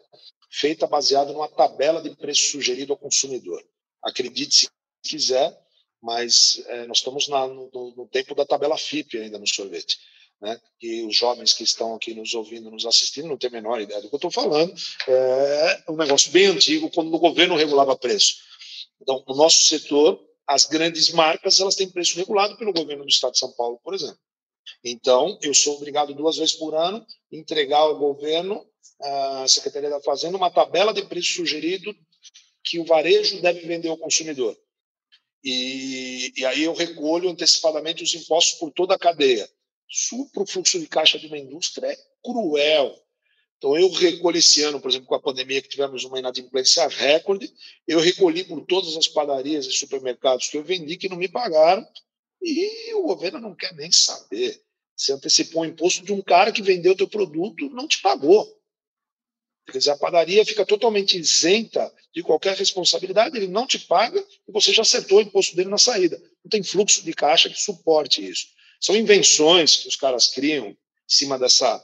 [0.51, 3.65] feita baseada numa tabela de preço sugerido ao consumidor.
[4.03, 4.69] Acredite se
[5.03, 5.62] quiser,
[6.03, 9.99] mas é, nós estamos na, no, no, tempo da tabela FIP ainda no sorvete.
[10.41, 10.61] Né?
[10.81, 14.01] E os jovens que estão aqui nos ouvindo, nos assistindo, não têm a menor ideia
[14.03, 14.75] do que eu estou falando.
[15.07, 18.39] É um negócio bem antigo, quando o governo regulava preço.
[19.01, 23.33] Então, no nosso setor, as grandes marcas elas têm preço regulado pelo governo do Estado
[23.33, 24.19] de São Paulo, por exemplo.
[24.85, 28.65] Então, eu sou obrigado duas vezes por ano entregar ao governo,
[29.01, 31.95] à Secretaria da Fazenda, uma tabela de preço sugerido
[32.65, 34.57] que o varejo deve vender ao consumidor.
[35.45, 39.49] E, e aí eu recolho antecipadamente os impostos por toda a cadeia.
[39.91, 42.97] Isso para o fluxo de caixa de uma indústria é cruel.
[43.59, 47.53] Então, eu recolho esse ano, por exemplo, com a pandemia, que tivemos uma inadimplência recorde,
[47.87, 51.87] eu recolhi por todas as padarias e supermercados que eu vendi que não me pagaram,
[52.43, 54.61] e o governo não quer nem saber.
[54.97, 58.53] Você antecipou o imposto de um cara que vendeu teu produto não te pagou.
[59.67, 64.53] Quer dizer, a padaria fica totalmente isenta de qualquer responsabilidade, ele não te paga e
[64.53, 66.21] você já acertou o imposto dele na saída.
[66.45, 68.49] Não tem fluxo de caixa que suporte isso.
[68.81, 71.83] São invenções que os caras criam em cima dessa,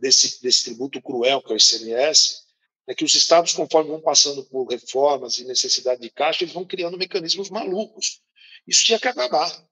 [0.00, 2.44] desse, desse tributo cruel que é o ICMS,
[2.86, 6.66] é que os estados, conforme vão passando por reformas e necessidade de caixa, eles vão
[6.66, 8.20] criando mecanismos malucos.
[8.66, 9.66] Isso tinha que acabar.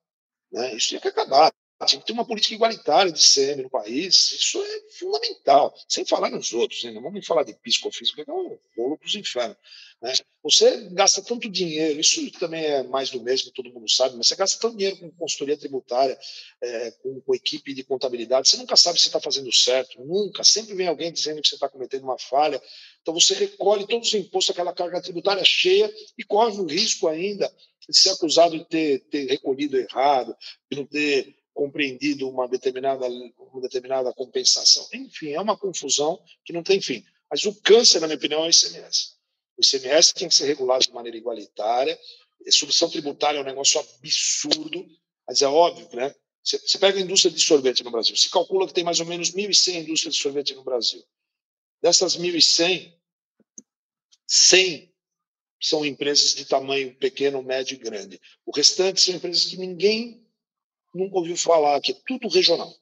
[0.50, 0.74] Né?
[0.74, 1.52] Isso tinha que acabar.
[1.86, 5.74] Tinha que ter uma política igualitária de CM no país, isso é fundamental.
[5.88, 6.90] Sem falar nos outros, né?
[6.90, 9.56] não vamos falar de piscofis, porque é um bolo para os infernos.
[10.00, 10.12] Né?
[10.42, 14.34] Você gasta tanto dinheiro, isso também é mais do mesmo, todo mundo sabe, mas você
[14.34, 16.18] gasta tanto dinheiro com consultoria tributária,
[16.60, 20.42] é, com, com, equipe de contabilidade, você nunca sabe se está fazendo certo, nunca.
[20.42, 22.60] Sempre vem alguém dizendo que você está cometendo uma falha.
[23.00, 27.52] Então você recolhe todos os impostos, aquela carga tributária cheia e corre o risco ainda
[27.88, 30.36] de ser acusado de ter, ter recolhido errado,
[30.70, 34.86] de não ter compreendido uma determinada, uma determinada compensação.
[34.92, 37.04] Enfim, é uma confusão que não tem fim.
[37.30, 39.12] Mas o câncer, na minha opinião, é o ICMS.
[39.56, 41.94] O ICMS tem que ser regulado de maneira igualitária.
[41.94, 44.86] A substituição tributária é um negócio absurdo,
[45.26, 46.14] mas é óbvio, né?
[46.42, 49.30] Você pega a indústria de sorvete no Brasil, se calcula que tem mais ou menos
[49.30, 51.02] 1.100 indústrias de sorvete no Brasil.
[51.80, 52.92] Dessas 1.100,
[54.26, 54.92] 100
[55.60, 58.20] são empresas de tamanho pequeno, médio e grande.
[58.44, 60.21] O restante são empresas que ninguém
[60.94, 62.72] nunca ouviu falar, que é tudo regional.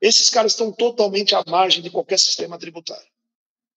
[0.00, 3.06] Esses caras estão totalmente à margem de qualquer sistema tributário.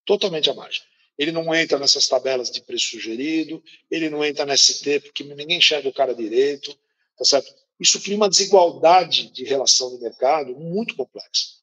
[0.04, 0.82] Totalmente à margem.
[1.18, 5.58] Ele não entra nessas tabelas de preço sugerido, ele não entra na ST, porque ninguém
[5.58, 6.76] enxerga o cara direito,
[7.18, 7.54] tá certo?
[7.78, 11.62] Isso cria uma desigualdade de relação de mercado muito complexa.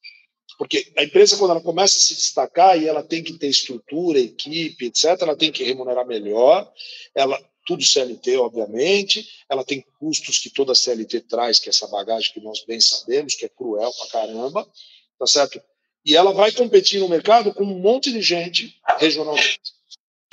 [0.58, 4.18] Porque a empresa, quando ela começa a se destacar e ela tem que ter estrutura,
[4.18, 6.70] equipe, etc., ela tem que remunerar melhor,
[7.14, 12.32] ela tudo CLT, obviamente, ela tem custos que toda CLT traz, que é essa bagagem
[12.34, 14.68] que nós bem sabemos, que é cruel pra caramba,
[15.16, 15.62] tá certo?
[16.04, 19.60] E ela vai competir no mercado com um monte de gente regionalmente,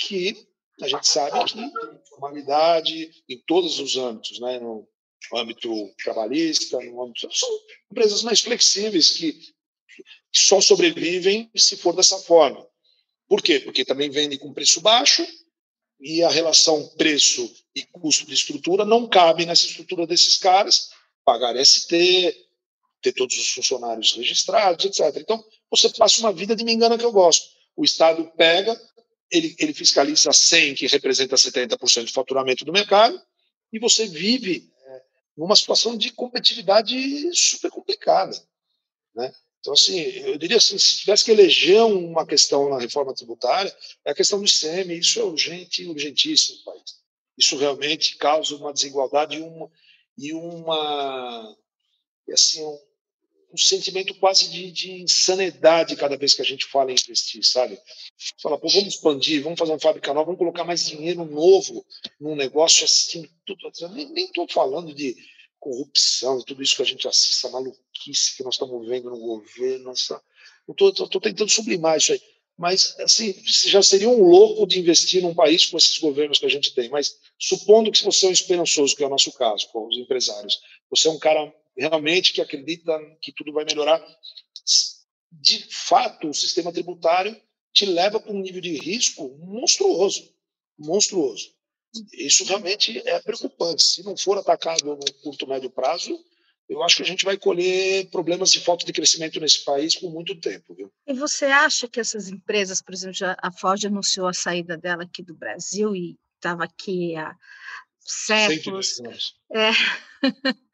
[0.00, 0.48] que
[0.82, 1.72] a gente sabe que tem
[2.10, 4.58] formalidade em todos os âmbitos, né?
[4.58, 4.88] no
[5.32, 5.70] âmbito
[6.02, 7.28] trabalhista, no âmbito...
[7.32, 7.48] são
[7.92, 9.54] empresas mais flexíveis que
[10.32, 12.66] só sobrevivem se for dessa forma.
[13.28, 13.60] Por quê?
[13.60, 15.24] Porque também vendem com preço baixo
[16.00, 20.90] e a relação preço e custo de estrutura não cabe nessa estrutura desses caras,
[21.24, 21.90] pagar ST,
[23.02, 25.16] ter todos os funcionários registrados, etc.
[25.16, 27.48] Então, você passa uma vida de me engana que eu gosto.
[27.76, 28.80] O Estado pega,
[29.30, 33.20] ele, ele fiscaliza 100, que representa 70% do faturamento do mercado,
[33.72, 35.02] e você vive é,
[35.36, 38.36] numa situação de competitividade super complicada.
[39.14, 39.32] Né?
[39.60, 44.12] Então, assim, eu diria assim, se tivesse que eleger uma questão na reforma tributária, é
[44.12, 46.98] a questão do ICM, isso é urgente urgentíssimo no país.
[47.36, 49.70] Isso realmente causa uma desigualdade e uma,
[50.16, 51.56] e uma
[52.32, 52.78] assim, um,
[53.54, 57.80] um sentimento quase de, de, insanidade cada vez que a gente fala em investir, sabe?
[58.42, 61.84] Fala, pô, vamos expandir, vamos fazer uma fábrica nova, vamos colocar mais dinheiro novo
[62.20, 63.70] num negócio assim, tudo.
[63.90, 65.16] Nem estou falando de
[65.68, 69.90] corrupção, tudo isso que a gente assiste, essa maluquice que nós estamos vendo no governo.
[69.90, 70.20] Essa...
[70.68, 72.22] Estou tentando sublimar isso aí.
[72.56, 76.50] Mas, assim, já seria um louco de investir num país com esses governos que a
[76.50, 76.88] gente tem.
[76.88, 80.58] Mas, supondo que você é um esperançoso, que é o nosso caso, com os empresários,
[80.90, 84.04] você é um cara realmente que acredita que tudo vai melhorar,
[85.30, 87.40] de fato, o sistema tributário
[87.72, 90.28] te leva para um nível de risco monstruoso.
[90.76, 91.52] Monstruoso.
[92.12, 93.82] Isso realmente é preocupante.
[93.82, 96.18] Se não for atacado no curto médio prazo,
[96.68, 100.12] eu acho que a gente vai colher problemas de falta de crescimento nesse país por
[100.12, 100.74] muito tempo.
[100.74, 100.92] Viu?
[101.06, 105.22] E você acha que essas empresas, por exemplo, a Ford anunciou a saída dela aqui
[105.22, 107.34] do Brasil e estava aqui há
[108.08, 109.00] séculos.
[109.52, 109.70] É.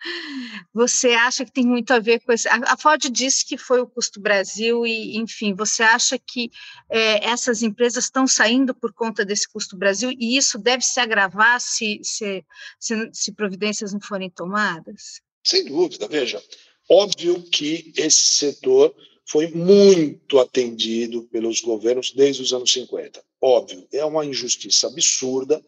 [0.73, 2.49] Você acha que tem muito a ver com isso?
[2.49, 6.51] A Ford disse que foi o custo Brasil e, enfim, você acha que
[6.91, 11.61] é, essas empresas estão saindo por conta desse custo Brasil e isso deve se agravar
[11.61, 12.45] se, se,
[12.79, 15.21] se, se providências não forem tomadas?
[15.43, 16.43] Sem dúvida, veja.
[16.89, 18.95] Óbvio que esse setor
[19.27, 23.23] foi muito atendido pelos governos desde os anos 50.
[23.41, 25.65] Óbvio, é uma injustiça absurda,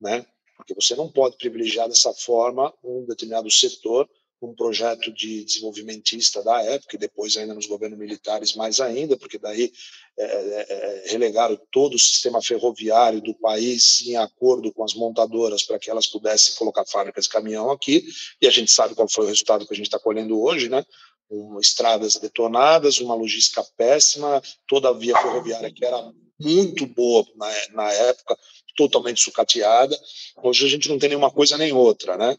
[0.00, 0.24] né?
[0.62, 4.08] Porque você não pode privilegiar dessa forma um determinado setor,
[4.40, 9.38] um projeto de desenvolvimentista da época, e depois ainda nos governos militares mais ainda, porque
[9.38, 9.70] daí
[10.18, 15.62] é, é, é, relegaram todo o sistema ferroviário do país em acordo com as montadoras
[15.62, 18.04] para que elas pudessem colocar fábricas de caminhão aqui,
[18.40, 20.84] e a gente sabe qual foi o resultado que a gente está colhendo hoje, né?
[21.30, 27.46] Um, estradas detonadas, uma logística péssima, toda a via ferroviária que era muito boa na,
[27.72, 28.36] na época,
[28.76, 29.98] totalmente sucateada.
[30.42, 32.36] Hoje a gente não tem nenhuma coisa nem outra, né?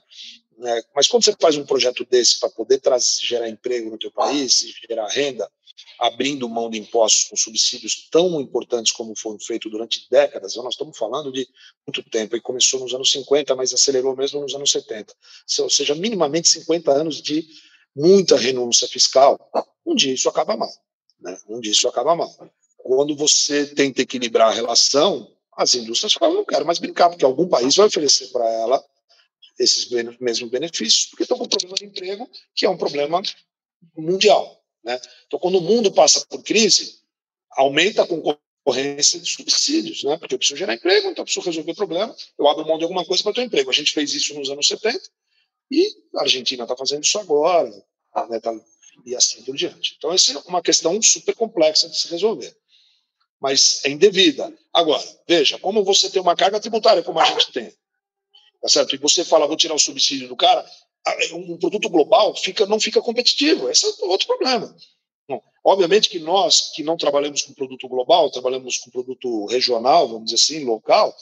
[0.65, 4.11] É, mas quando você faz um projeto desse para poder trazer, gerar emprego no teu
[4.11, 5.49] país gerar renda,
[5.99, 10.97] abrindo mão de impostos com subsídios tão importantes como foram feitos durante décadas, nós estamos
[10.97, 11.47] falando de
[11.87, 15.13] muito tempo, e começou nos anos 50, mas acelerou mesmo nos anos 70.
[15.59, 17.45] Ou seja, minimamente 50 anos de
[17.95, 19.39] muita renúncia fiscal.
[19.85, 20.71] Um dia isso acaba mal.
[21.19, 21.37] Né?
[21.47, 22.31] Um dia isso acaba mal.
[22.77, 27.47] Quando você tenta equilibrar a relação, as indústrias falam, não quero mais brincar, porque algum
[27.47, 28.83] país vai oferecer para ela
[29.59, 29.89] esses
[30.19, 33.21] mesmos benefícios, porque estão com problema de emprego, que é um problema
[33.95, 34.61] mundial.
[34.83, 34.99] Né?
[35.27, 36.99] Então, quando o mundo passa por crise,
[37.51, 40.17] aumenta a concorrência de subsídios, né?
[40.17, 42.83] porque eu preciso gerar emprego, então eu preciso resolver o problema, eu abro mão de
[42.83, 43.69] alguma coisa para ter emprego.
[43.69, 44.99] A gente fez isso nos anos 70
[45.71, 47.69] e a Argentina está fazendo isso agora,
[48.29, 48.39] né?
[48.39, 48.53] tá,
[49.05, 49.95] e assim por diante.
[49.97, 52.55] Então, essa é uma questão super complexa de se resolver
[53.43, 54.53] mas é indevida.
[54.71, 57.73] Agora, veja, como você tem uma carga tributária como a gente tem,
[58.61, 58.95] tá certo?
[58.95, 60.65] E você fala, vou tirar o subsídio do cara,
[61.33, 63.69] um produto global fica, não fica competitivo.
[63.69, 64.73] Esse é outro problema.
[65.27, 70.31] Bom, obviamente que nós, que não trabalhamos com produto global, trabalhamos com produto regional, vamos
[70.31, 71.13] dizer assim, local,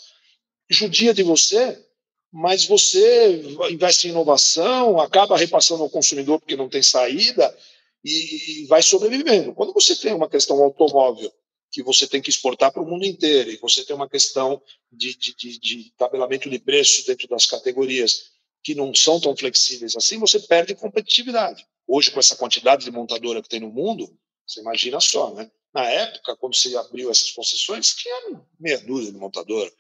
[0.70, 1.84] judia de você,
[2.32, 7.58] mas você investe em inovação, acaba repassando ao consumidor porque não tem saída
[8.06, 9.56] e, e vai sobrevivendo.
[9.56, 11.34] Quando você tem uma questão automóvel
[11.72, 15.16] que você tem que exportar para o mundo inteiro, e você tem uma questão de,
[15.16, 18.32] de, de, de tabelamento de preços dentro das categorias
[18.64, 21.66] que não são tão flexíveis assim, você perde competitividade.
[21.88, 25.50] Hoje, com essa quantidade de montadora que tem no mundo, você imagina só, né?
[25.74, 29.72] Na época, quando se abriu essas concessões, tinha meia dúzia de montadora,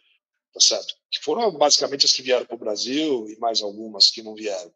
[0.53, 0.95] tá certo?
[1.11, 4.74] Que foram basicamente as que vieram para o Brasil e mais algumas que não vieram.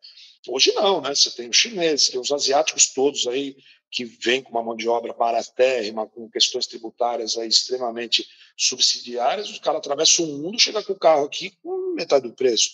[0.48, 1.16] Hoje não, né?
[1.16, 3.56] Você tem os chineses, tem os asiáticos todos aí
[3.96, 8.28] que vem com uma mão de obra paratérrima, com questões tributárias aí extremamente
[8.58, 12.72] subsidiárias, o cara atravessa o mundo, chega com o carro aqui com metade do preço.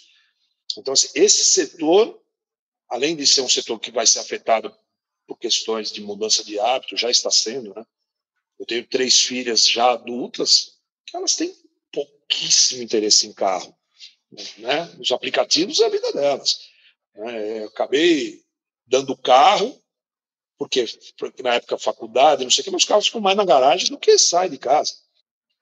[0.76, 2.20] Então, assim, esse setor,
[2.90, 4.76] além de ser um setor que vai ser afetado
[5.28, 7.86] por questões de mudança de hábito, já está sendo, né?
[8.58, 11.56] Eu tenho três filhas já adultas que elas têm
[11.92, 13.76] pouquíssimo interesse em carro,
[14.58, 14.92] né?
[15.00, 16.58] Os aplicativos é a vida delas.
[17.14, 17.60] Né?
[17.60, 18.42] Eu acabei
[18.88, 19.81] dando carro
[20.68, 23.98] porque, na época faculdade, não sei o que, meus carros ficam mais na garagem do
[23.98, 24.94] que saem de casa.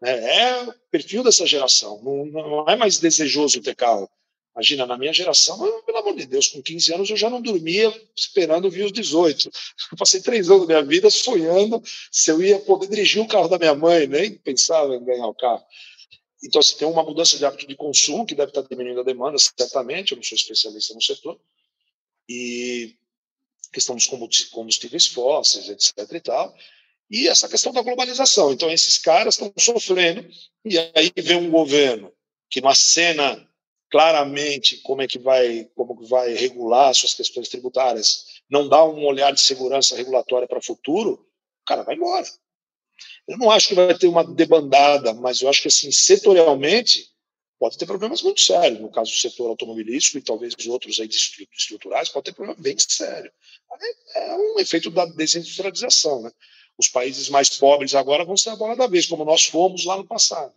[0.04, 2.02] É, é o perfil dessa geração.
[2.04, 4.10] Não, não, é mais desejoso ter carro.
[4.54, 7.94] Imagina, na minha geração, pelo amor de Deus, com 15 anos eu já não dormia
[8.16, 9.50] esperando vir os 18.
[9.92, 11.82] Eu passei três anos da minha vida sonhando
[12.12, 15.36] se eu ia poder dirigir o carro da minha mãe, nem pensava em ganhar o
[15.36, 15.64] carro.
[16.44, 19.38] Então, assim, tem uma mudança de hábito de consumo que deve estar diminuindo a demanda,
[19.38, 20.12] certamente.
[20.12, 21.40] Eu não sou especialista no setor.
[22.28, 22.96] E
[23.72, 26.12] questão dos combustíveis fósseis, etc.
[26.14, 26.56] e tal.
[27.10, 28.52] E essa questão da globalização.
[28.52, 30.28] Então, esses caras estão sofrendo,
[30.64, 32.12] e aí vem um governo
[32.50, 33.48] que não acena
[33.90, 39.04] claramente como é que vai, como que vai regular suas questões tributárias, não dá um
[39.06, 42.28] olhar de segurança regulatória para o futuro, o cara vai embora.
[43.28, 47.10] Eu não acho que vai ter uma debandada, mas eu acho que assim, setorialmente,
[47.60, 48.80] pode ter problemas muito sérios.
[48.80, 51.10] No caso do setor automobilístico e talvez outros aí
[51.52, 53.32] estruturais, pode ter problema bem sério.
[54.16, 56.22] É um efeito da desindustrialização.
[56.24, 56.32] Né?
[56.78, 59.98] Os países mais pobres agora vão ser a bola da vez, como nós fomos lá
[59.98, 60.54] no passado.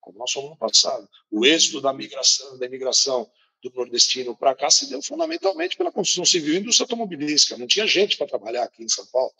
[0.00, 1.08] Como nós fomos no passado.
[1.30, 3.28] O êxito da migração, da imigração
[3.62, 7.56] do nordestino para cá se deu fundamentalmente pela construção civil e indústria automobilística.
[7.56, 9.32] Não tinha gente para trabalhar aqui em São Paulo.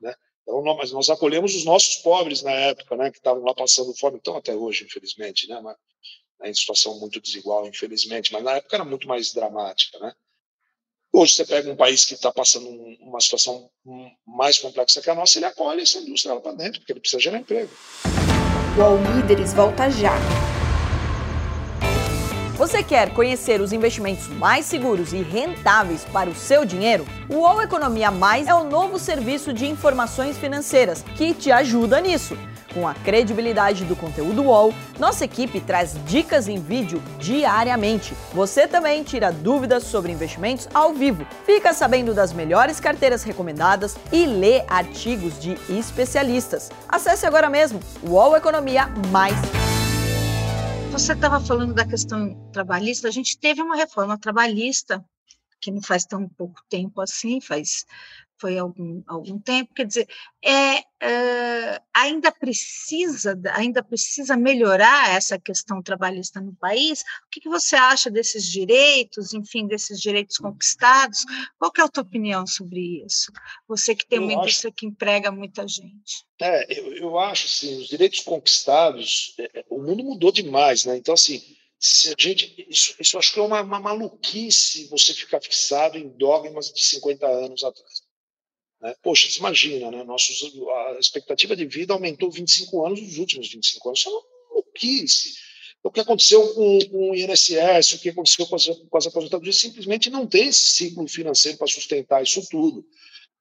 [0.00, 0.14] Né?
[0.46, 4.18] Então, mas nós acolhemos os nossos pobres na época, né, que estavam lá passando fome,
[4.18, 5.76] então até hoje, infelizmente, né, mas,
[6.38, 10.12] né, em situação muito desigual, infelizmente, mas na época era muito mais dramática, né.
[11.12, 12.68] Hoje você pega um país que está passando
[13.00, 13.70] uma situação
[14.26, 17.22] mais complexa que a nossa, ele acolhe essa indústria lá para dentro, porque ele precisa
[17.22, 17.70] gerar emprego.
[18.76, 20.14] O All Líderes volta já.
[22.64, 27.04] Você quer conhecer os investimentos mais seguros e rentáveis para o seu dinheiro?
[27.28, 32.38] O UOL Economia Mais é o novo serviço de informações financeiras que te ajuda nisso.
[32.72, 38.14] Com a credibilidade do conteúdo UOL, nossa equipe traz dicas em vídeo diariamente.
[38.32, 44.24] Você também tira dúvidas sobre investimentos ao vivo, fica sabendo das melhores carteiras recomendadas e
[44.24, 46.70] lê artigos de especialistas.
[46.88, 49.36] Acesse agora mesmo o UOL Economia Mais
[50.94, 55.04] você estava falando da questão trabalhista, a gente teve uma reforma trabalhista
[55.60, 57.84] que não faz tão pouco tempo assim, faz
[58.44, 60.06] foi algum, algum tempo, quer dizer,
[60.44, 67.00] é, é, ainda precisa ainda precisa melhorar essa questão trabalhista no país.
[67.00, 71.24] O que, que, você acha desses direitos, enfim, desses direitos conquistados?
[71.58, 73.32] Qual é a tua opinião sobre isso?
[73.66, 76.26] Você que tem eu uma acho, indústria que emprega muita gente.
[76.38, 80.98] É, eu, eu acho assim, os direitos conquistados, é, é o mundo mudou demais, né?
[80.98, 81.42] Então assim
[81.86, 86.08] se a gente, isso, isso acho que é uma, uma maluquice você ficar fixado em
[86.08, 88.03] dogmas de 50 anos atrás.
[88.84, 88.94] Né?
[89.02, 90.04] Poxa, imagina, né?
[90.04, 90.52] Nossos,
[90.92, 94.00] a expectativa de vida aumentou 25 anos nos últimos 25 anos.
[94.00, 95.32] Isso é uma maluquice.
[95.82, 99.56] O que aconteceu com, com o INSS, o que aconteceu com as, com as aposentadorias,
[99.56, 102.86] simplesmente não tem esse ciclo financeiro para sustentar isso tudo.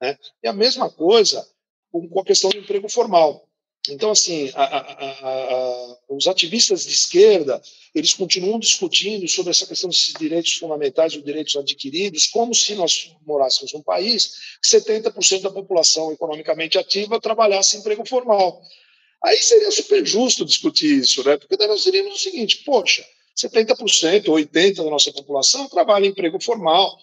[0.02, 0.18] Né?
[0.42, 1.46] E a mesma coisa
[1.92, 3.48] com a questão do emprego formal.
[3.90, 7.62] Então, assim, a, a, a, os ativistas de esquerda,
[7.94, 13.12] eles continuam discutindo sobre essa questão desses direitos fundamentais, os direitos adquiridos, como se nós
[13.26, 18.62] morássemos num país que 70% da população economicamente ativa trabalhasse em emprego formal.
[19.22, 21.38] Aí seria super justo discutir isso, né?
[21.38, 23.06] porque daí nós diríamos o seguinte, poxa,
[23.38, 26.98] 70%, 80% da nossa população trabalha em emprego formal,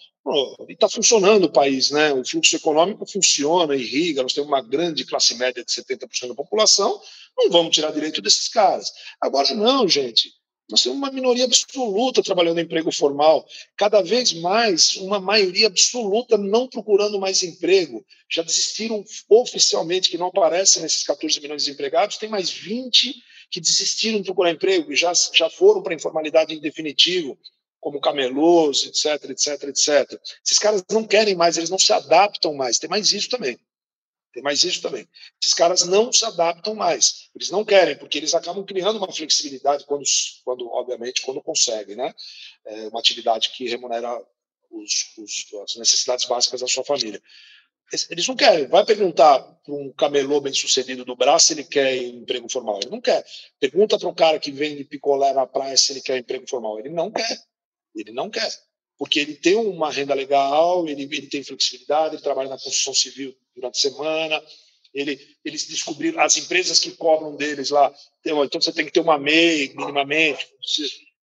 [0.69, 2.13] e está funcionando o país, né?
[2.13, 7.01] O fluxo econômico funciona, irriga, nós temos uma grande classe média de 70% da população,
[7.37, 8.93] não vamos tirar direito desses caras.
[9.21, 10.33] Agora, não, gente.
[10.71, 13.45] Nós temos uma minoria absoluta trabalhando em emprego formal,
[13.77, 18.07] cada vez mais uma maioria absoluta não procurando mais emprego.
[18.31, 23.17] Já desistiram oficialmente, que não aparecem nesses 14 milhões de empregados, tem mais 20
[23.51, 27.37] que desistiram de procurar emprego e já, já foram para a informalidade em definitivo
[27.81, 30.21] como camelôs, etc, etc, etc.
[30.45, 32.79] Esses caras não querem mais, eles não se adaptam mais.
[32.79, 33.59] Tem mais isso também.
[34.33, 35.09] Tem mais isso também.
[35.43, 37.31] Esses caras não se adaptam mais.
[37.35, 40.05] Eles não querem, porque eles acabam criando uma flexibilidade quando,
[40.45, 42.15] quando obviamente, quando conseguem, né?
[42.65, 44.23] É uma atividade que remunera
[44.71, 47.21] os, os, as necessidades básicas da sua família.
[48.09, 48.69] Eles não querem.
[48.69, 52.79] Vai perguntar para um camelô bem-sucedido do braço se ele quer emprego formal.
[52.81, 53.25] Ele não quer.
[53.59, 56.79] Pergunta para um cara que vende picolé na praia se ele quer emprego formal.
[56.79, 57.37] Ele não quer.
[57.95, 58.51] Ele não quer,
[58.99, 63.37] porque ele tem uma renda legal, ele, ele tem flexibilidade, ele trabalha na construção civil
[63.55, 64.43] durante a semana,
[64.93, 67.93] ele, eles descobriram, as empresas que cobram deles lá,
[68.25, 70.47] então você tem que ter uma MEI minimamente,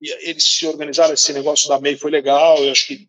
[0.00, 3.08] eles se organizaram, esse negócio da MEI foi legal, eu acho que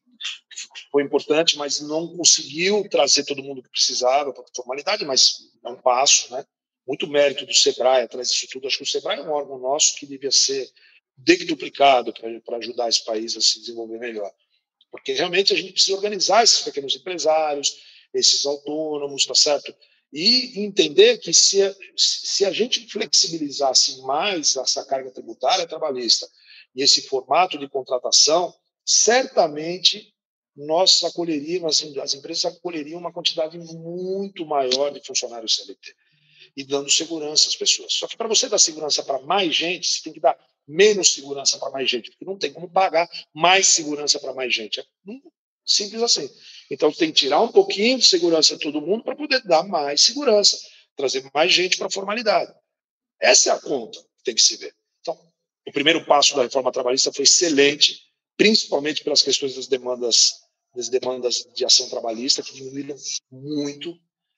[0.92, 5.76] foi importante, mas não conseguiu trazer todo mundo que precisava para formalidade, mas é um
[5.76, 6.46] passo, né?
[6.88, 8.68] Muito mérito do Sebrae atrás disso tudo.
[8.68, 10.70] Acho que o Sebrae é um órgão nosso que devia ser
[11.18, 12.14] decduplicado
[12.46, 14.32] para ajudar esse país a se desenvolver melhor.
[14.92, 17.82] Porque realmente a gente precisa organizar esses pequenos empresários,
[18.14, 19.76] esses autônomos, tá certo?
[20.14, 26.28] E entender que se, se a gente flexibilizasse mais essa carga tributária trabalhista
[26.74, 28.54] e esse formato de contratação,
[28.86, 30.14] certamente
[30.56, 35.96] nós acolheríamos, as empresas acolheriam uma quantidade muito maior de funcionários CLT
[36.56, 37.94] e dando segurança às pessoas.
[37.94, 40.36] Só que para você dar segurança para mais gente, você tem que dar
[40.68, 44.80] menos segurança para mais gente, porque não tem como pagar mais segurança para mais gente.
[44.80, 44.86] É
[45.66, 46.30] simples assim.
[46.70, 50.02] Então tem que tirar um pouquinho de segurança de todo mundo para poder dar mais
[50.02, 50.58] segurança,
[50.96, 52.54] trazer mais gente para a formalidade.
[53.20, 54.74] Essa é a conta que tem que se ver.
[55.02, 55.18] Então,
[55.68, 58.02] o primeiro passo da reforma trabalhista foi excelente,
[58.36, 60.34] principalmente pelas questões das demandas
[60.76, 62.96] das demandas de ação trabalhista que diminuíram
[63.32, 63.98] muito,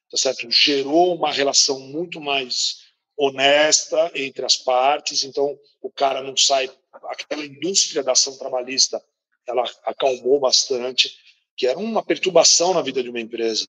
[0.10, 0.50] tá certo?
[0.50, 2.89] Gerou uma relação muito mais
[3.20, 6.72] honesta entre as partes, então o cara não sai
[7.04, 9.04] aquela indústria da ação trabalhista,
[9.46, 11.14] ela acalmou bastante,
[11.58, 13.68] que era uma perturbação na vida de uma empresa,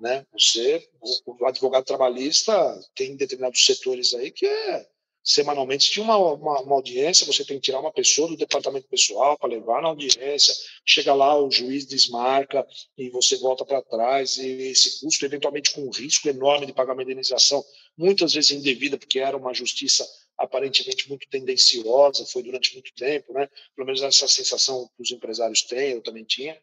[0.00, 0.24] né?
[0.32, 0.88] Você,
[1.26, 2.52] o advogado trabalhista
[2.94, 4.88] tem determinados setores aí que é
[5.28, 5.90] semanalmente.
[5.90, 9.50] Tinha uma, uma, uma, audiência, você tem que tirar uma pessoa do departamento pessoal para
[9.50, 10.54] levar na audiência,
[10.86, 12.66] chega lá, o juiz desmarca
[12.96, 16.94] e você volta para trás, e esse custo, eventualmente com um risco enorme de pagar
[16.94, 17.62] uma indenização,
[17.94, 20.08] muitas vezes indevida, porque era uma justiça
[20.38, 23.50] aparentemente muito tendenciosa, foi durante muito tempo, né?
[23.76, 26.58] pelo menos essa sensação que os empresários têm, eu também tinha.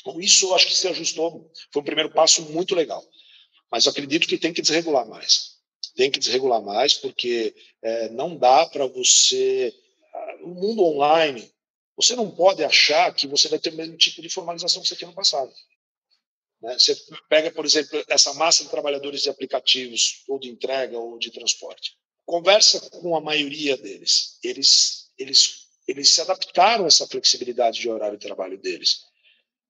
[0.00, 3.02] Então, isso acho que se ajustou, foi um primeiro passo muito legal,
[3.68, 5.53] mas acredito que tem que desregular mais
[5.94, 9.72] tem que desregular mais, porque é, não dá para você.
[10.42, 11.50] O mundo online,
[11.96, 14.96] você não pode achar que você vai ter o mesmo tipo de formalização que você
[14.96, 15.52] tinha no passado.
[16.60, 16.76] Né?
[16.78, 16.96] Você
[17.28, 21.96] pega, por exemplo, essa massa de trabalhadores de aplicativos, ou de entrega, ou de transporte.
[22.26, 24.38] Conversa com a maioria deles.
[24.42, 29.02] Eles, eles, eles se adaptaram a essa flexibilidade de horário de trabalho deles.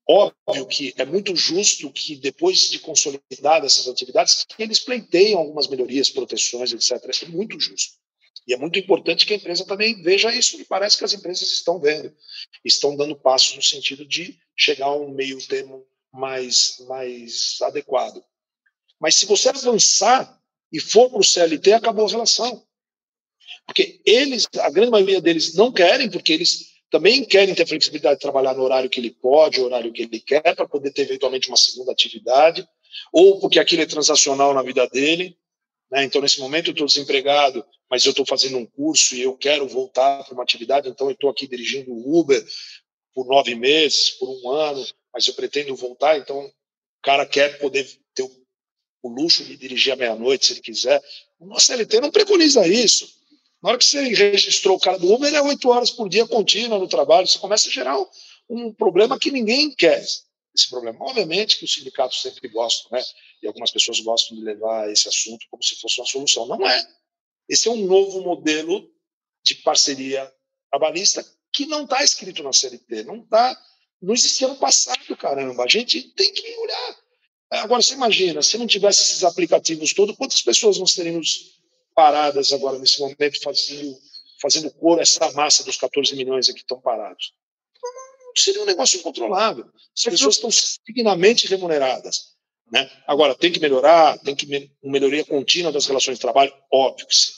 [0.07, 5.66] Óbvio que é muito justo que, depois de consolidadas essas atividades, que eles pleiteiam algumas
[5.66, 7.22] melhorias, proteções, etc.
[7.22, 7.94] É muito justo.
[8.46, 11.50] E é muito importante que a empresa também veja isso, e parece que as empresas
[11.50, 12.14] estão vendo,
[12.62, 18.22] estão dando passos no sentido de chegar a um meio termo mais, mais adequado.
[19.00, 20.38] Mas se você avançar
[20.70, 22.62] e for para o CLT, acabou a relação.
[23.66, 28.20] Porque eles, a grande maioria deles não querem, porque eles também querem ter flexibilidade de
[28.20, 31.49] trabalhar no horário que ele pode, no horário que ele quer, para poder ter eventualmente
[31.49, 32.64] uma segunda atividade,
[33.12, 35.36] ou porque aquilo é transacional na vida dele.
[35.90, 36.05] Né?
[36.05, 39.66] Então, nesse momento, eu estou desempregado, mas eu estou fazendo um curso e eu quero
[39.66, 42.47] voltar para uma atividade, então eu estou aqui dirigindo o Uber
[43.12, 46.53] por nove meses, por um ano, mas eu pretendo voltar, então o
[47.03, 48.30] cara quer poder ter o,
[49.03, 51.03] o luxo de dirigir à meia-noite, se ele quiser.
[51.40, 53.12] O nosso CLT não preconiza isso.
[53.64, 56.78] Na hora que você registrou o cara do Uber, é oito horas por dia contínua
[56.78, 57.26] no trabalho.
[57.26, 57.96] Você começa a gerar
[58.46, 60.04] um, problema que ninguém quer.
[60.54, 60.98] Esse problema.
[61.00, 63.02] Obviamente que os sindicatos sempre gostam, né?
[63.42, 66.46] E algumas pessoas gostam de levar esse assunto como se fosse uma solução.
[66.46, 66.86] Não é.
[67.48, 68.86] Esse é um novo modelo
[69.42, 70.30] de parceria
[70.70, 73.04] trabalhista que não está escrito na CLT.
[73.04, 73.58] Não tá,
[74.02, 75.64] não existia no passado, caramba.
[75.64, 76.98] A gente tem que olhar.
[77.52, 81.63] Agora, você imagina, se não tivesse esses aplicativos todos, quantas pessoas nós teríamos
[81.95, 83.99] paradas agora nesse momento fazendo,
[84.40, 87.32] fazendo cor essa massa dos 14 milhões aqui estão parados.
[87.82, 89.66] Não seria um negócio incontrolável.
[89.97, 90.51] As pessoas estão
[90.86, 92.34] dignamente remuneradas.
[92.70, 92.90] Né?
[93.07, 97.14] Agora, tem que melhorar, tem que uma melhoria contínua das relações de trabalho, óbvio que
[97.14, 97.32] sim.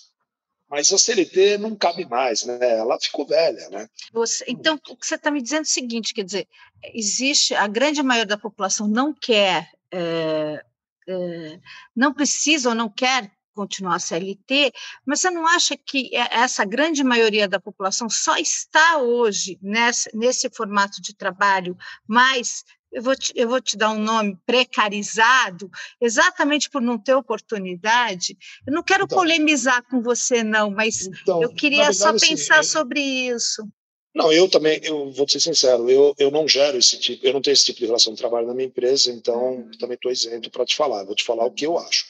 [0.69, 2.59] Mas a CLT não cabe mais, né?
[2.61, 3.89] Ela ficou velha, né?
[4.13, 6.49] Você, então, o que você está me dizendo é o seguinte, quer dizer,
[6.93, 10.65] existe a grande maioria da população não quer, é,
[11.09, 11.61] é,
[11.95, 14.71] não precisa ou não quer continuar CLT,
[15.07, 20.51] mas você não acha que essa grande maioria da população só está hoje nesse, nesse
[20.51, 21.77] formato de trabalho
[22.07, 27.15] mais eu vou, te, eu vou te dar um nome precarizado, exatamente por não ter
[27.15, 28.37] oportunidade.
[28.67, 32.29] Eu não quero então, polemizar com você, não, mas então, eu queria verdade, só assim,
[32.29, 33.69] pensar assim, sobre isso.
[34.15, 37.43] Não, eu também, eu vou ser sincero, eu, eu não gero esse tipo, eu não
[37.43, 39.71] tenho esse tipo de relação de trabalho na minha empresa, então uhum.
[39.79, 41.05] também estou isento para te falar.
[41.05, 42.07] Vou te falar o que eu acho.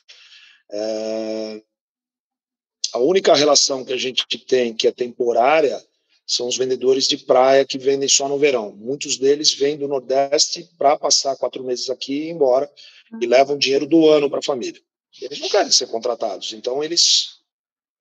[0.70, 1.62] É,
[2.92, 5.82] a única relação que a gente tem que é temporária
[6.26, 8.72] são os vendedores de praia que vendem só no verão.
[8.72, 12.70] Muitos deles vêm do Nordeste para passar quatro meses aqui e ir embora
[13.20, 14.80] e levam dinheiro do ano para a família.
[15.20, 17.38] Eles não querem ser contratados, então eles,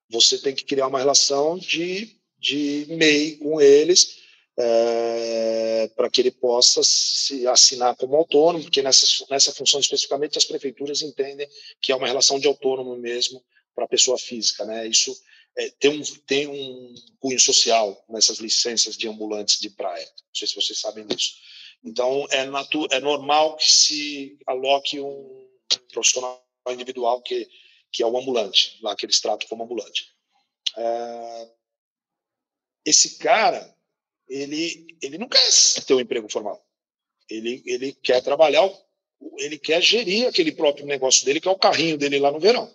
[0.09, 4.24] você tem que criar uma relação de, de MEI com eles
[4.57, 10.45] é, para que ele possa se assinar como autônomo, porque nessa, nessa função especificamente as
[10.45, 11.47] prefeituras entendem
[11.81, 13.43] que é uma relação de autônomo mesmo
[13.73, 14.63] para a pessoa física.
[14.65, 14.87] Né?
[14.87, 15.15] Isso
[15.57, 20.05] é, tem, um, tem um cunho social nessas licenças de ambulantes de praia.
[20.05, 21.35] Não sei se vocês sabem disso.
[21.83, 25.47] Então, é, natu é normal que se aloque um
[25.91, 27.47] profissional individual que,
[27.91, 30.11] que é o ambulante, lá que eles tratam como ambulante.
[30.77, 31.49] É,
[32.85, 33.75] esse cara,
[34.27, 35.41] ele, ele não quer
[35.85, 36.63] ter um emprego formal.
[37.29, 38.69] Ele, ele quer trabalhar,
[39.37, 42.73] ele quer gerir aquele próprio negócio dele, que é o carrinho dele lá no verão.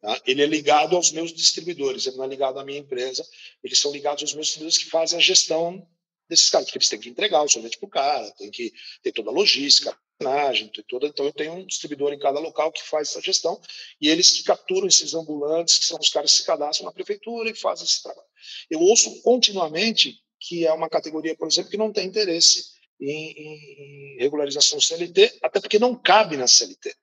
[0.00, 0.20] Tá?
[0.26, 3.26] Ele é ligado aos meus distribuidores, ele não é ligado à minha empresa,
[3.62, 5.86] eles são ligados aos meus distribuidores que fazem a gestão
[6.28, 8.72] desses caras, porque eles têm que entregar o sorvete para o cara, tem que
[9.02, 9.96] ter toda a logística,
[10.88, 13.60] toda, então eu tenho um distribuidor em cada local que faz essa gestão
[14.00, 17.54] e eles capturam esses ambulantes, que são os caras que se cadastram na prefeitura e
[17.54, 18.28] fazem esse trabalho.
[18.70, 22.70] Eu ouço continuamente que é uma categoria, por exemplo, que não tem interesse
[23.00, 26.94] em, em regularização CLT, até porque não cabe na CLT.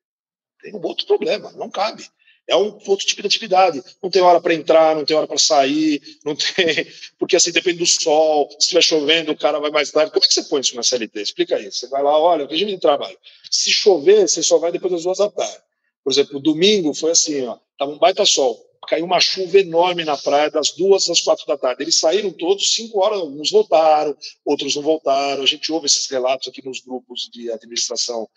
[0.61, 2.07] Tem um outro problema, não cabe.
[2.49, 3.83] É um outro tipo de atividade.
[4.01, 6.87] Não tem hora para entrar, não tem hora para sair, não tem.
[7.19, 8.49] Porque assim depende do sol.
[8.51, 10.11] Se estiver chovendo, o cara vai mais tarde.
[10.11, 11.21] Como é que você põe isso na CLT?
[11.21, 11.69] Explica aí.
[11.69, 13.17] Você vai lá, olha, o regime de trabalho.
[13.51, 15.57] Se chover, você só vai depois das duas da tarde.
[16.03, 20.17] Por exemplo, domingo foi assim, ó, tava um baita sol caiu uma chuva enorme na
[20.17, 21.83] praia das duas às quatro da tarde.
[21.83, 24.15] Eles saíram todos cinco horas, alguns voltaram,
[24.45, 25.43] outros não voltaram.
[25.43, 28.29] A gente ouve esses relatos aqui nos grupos de administração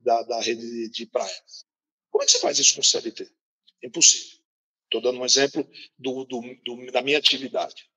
[0.00, 1.42] da, da rede de praia.
[2.10, 3.28] Como é que você faz isso com o CLT?
[3.82, 4.38] Impossível.
[4.84, 5.66] Estou dando um exemplo
[5.98, 7.88] do, do, do, da minha atividade.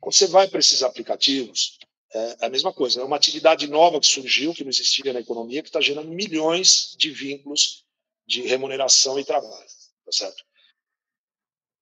[0.00, 1.78] Quando você vai para esses aplicativos,
[2.12, 3.00] é a mesma coisa.
[3.00, 6.94] É uma atividade nova que surgiu, que não existia na economia, que está gerando milhões
[6.98, 7.84] de vínculos
[8.26, 9.66] de remuneração e trabalho.
[10.04, 10.44] Tá certo?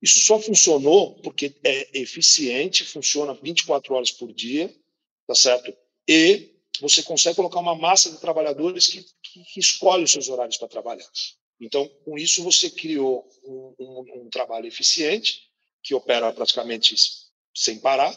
[0.02, 4.74] Isso só funcionou porque é eficiente, funciona 24 horas por dia,
[5.28, 5.72] tá certo?
[6.08, 10.66] E você consegue colocar uma massa de trabalhadores que, que, escolhe os seus horários para
[10.66, 11.08] trabalhar.
[11.60, 15.42] Então, com isso, você criou um, um, um trabalho eficiente,
[15.82, 16.96] que opera praticamente
[17.54, 18.12] sem parar,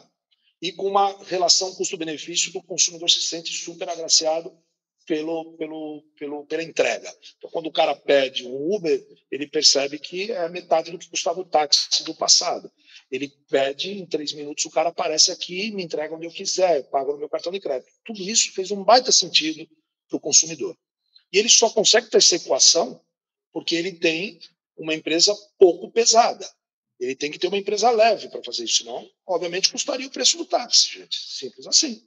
[0.60, 4.52] e com uma relação custo-benefício que o consumidor se sente super agraciado
[5.06, 7.14] pelo, pelo, pelo, pela entrega.
[7.38, 11.40] Então, quando o cara pede um Uber, ele percebe que é metade do que custava
[11.40, 12.72] o táxi do passado.
[13.12, 17.12] Ele pede, em três minutos, o cara aparece aqui, me entrega onde eu quiser, paga
[17.12, 17.92] no meu cartão de crédito.
[18.04, 19.68] Tudo isso fez um baita sentido
[20.08, 20.76] para o consumidor.
[21.32, 23.00] E ele só consegue ter essa equação
[23.52, 24.40] porque ele tem
[24.78, 26.50] uma empresa pouco pesada.
[27.00, 30.38] Ele tem que ter uma empresa leve para fazer isso, senão, obviamente, custaria o preço
[30.38, 31.18] do táxi, gente.
[31.18, 32.02] Simples assim.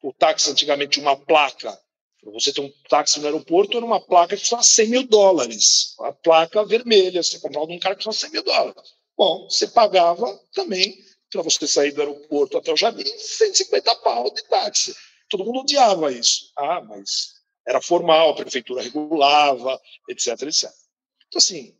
[0.00, 1.78] O táxi, antigamente, uma placa
[2.22, 5.94] para você ter um táxi no aeroporto, era uma placa que custava 100 mil dólares.
[6.00, 8.94] A placa vermelha, você comprava de um cara que custava 100 mil dólares.
[9.16, 10.96] Bom, você pagava também,
[11.30, 14.94] para você sair do aeroporto até o jardim, 150 pau de táxi.
[15.28, 16.52] Todo mundo odiava isso.
[16.56, 17.34] Ah, mas
[17.66, 20.70] era formal, a prefeitura regulava, etc, etc.
[21.26, 21.76] Então, assim,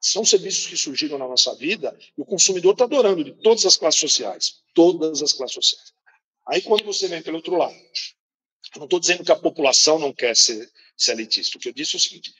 [0.00, 3.76] são serviços que surgiram na nossa vida e o consumidor está adorando, de todas as
[3.76, 4.60] classes sociais.
[4.74, 5.92] Todas as classes sociais.
[6.46, 7.74] Aí, quando você vem pelo outro lado,
[8.76, 10.70] não estou dizendo que a população não quer ser,
[11.08, 11.56] elitista.
[11.56, 12.34] O que eu disse é o seguinte: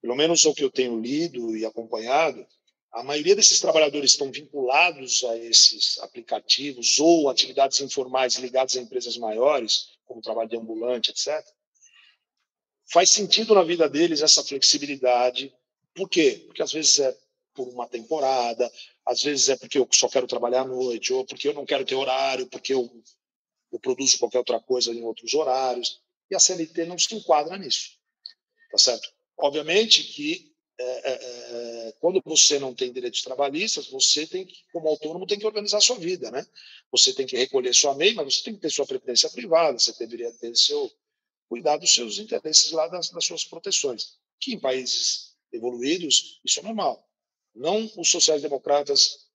[0.00, 2.46] pelo menos o que eu tenho lido e acompanhado,
[2.92, 9.16] a maioria desses trabalhadores estão vinculados a esses aplicativos ou atividades informais ligadas a empresas
[9.16, 11.44] maiores, como trabalho de ambulante, etc.
[12.90, 15.54] Faz sentido na vida deles essa flexibilidade.
[15.94, 16.44] Por quê?
[16.46, 17.14] Porque às vezes é
[17.52, 18.70] por uma temporada,
[19.04, 21.84] às vezes é porque eu só quero trabalhar à noite, ou porque eu não quero
[21.84, 22.88] ter horário, porque eu
[23.72, 26.00] eu produzo qualquer outra coisa em outros horários,
[26.30, 27.98] e a CLT não se enquadra nisso,
[28.70, 29.08] tá certo?
[29.36, 30.48] Obviamente que
[30.80, 35.38] é, é, é, quando você não tem direitos trabalhistas, você tem que, como autônomo, tem
[35.38, 36.46] que organizar sua vida, né?
[36.92, 39.92] Você tem que recolher sua MEI, mas você tem que ter sua previdência privada, você
[39.98, 40.90] deveria ter seu
[41.48, 44.18] cuidar dos seus interesses lá das, das suas proteções.
[44.38, 47.04] Que em países evoluídos isso é normal.
[47.54, 49.27] Não os sociais-democratas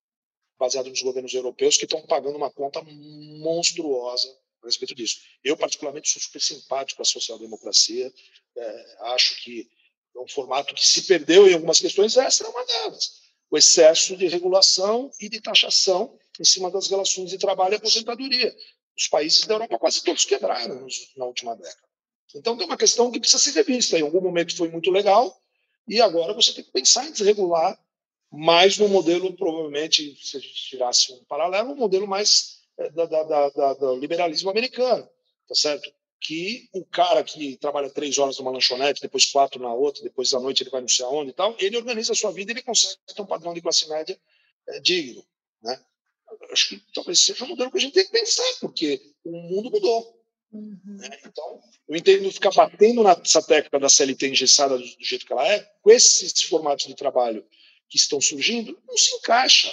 [0.63, 5.19] baseado nos governos europeus que estão pagando uma conta monstruosa a respeito disso.
[5.43, 8.13] Eu, particularmente, sou super simpático à social-democracia,
[8.55, 9.67] é, acho que
[10.15, 13.23] é um formato que se perdeu em algumas questões, essa é uma delas.
[13.51, 18.55] O excesso de regulação e de taxação em cima das relações de trabalho e aposentadoria.
[18.97, 20.87] Os países da Europa quase todos quebraram
[21.17, 21.89] na última década.
[22.33, 23.99] Então, tem uma questão que precisa ser revista.
[23.99, 25.37] Em algum momento foi muito legal,
[25.87, 27.77] e agora você tem que pensar em desregular
[28.35, 33.05] mas no modelo, provavelmente, se a gente tirasse um paralelo, um modelo mais é, da,
[33.05, 35.07] da, da, do liberalismo americano,
[35.47, 35.93] tá certo?
[36.19, 40.39] Que o cara que trabalha três horas numa lanchonete, depois quatro na outra, depois à
[40.39, 42.63] noite ele vai não sei aonde e tal, ele organiza a sua vida e ele
[42.63, 44.19] consegue ter um padrão de classe média
[44.67, 45.23] é, digno,
[45.61, 45.79] né?
[46.51, 49.69] acho que talvez seja um modelo que a gente tem que pensar, porque o mundo
[49.69, 50.23] mudou.
[50.51, 50.79] Uhum.
[50.85, 51.19] Né?
[51.23, 55.47] Então, eu entendo ficar batendo nessa tecla da CLT engessada do, do jeito que ela
[55.47, 57.45] é, com esses formatos de trabalho
[57.93, 59.71] que estão surgindo, não se encaixa.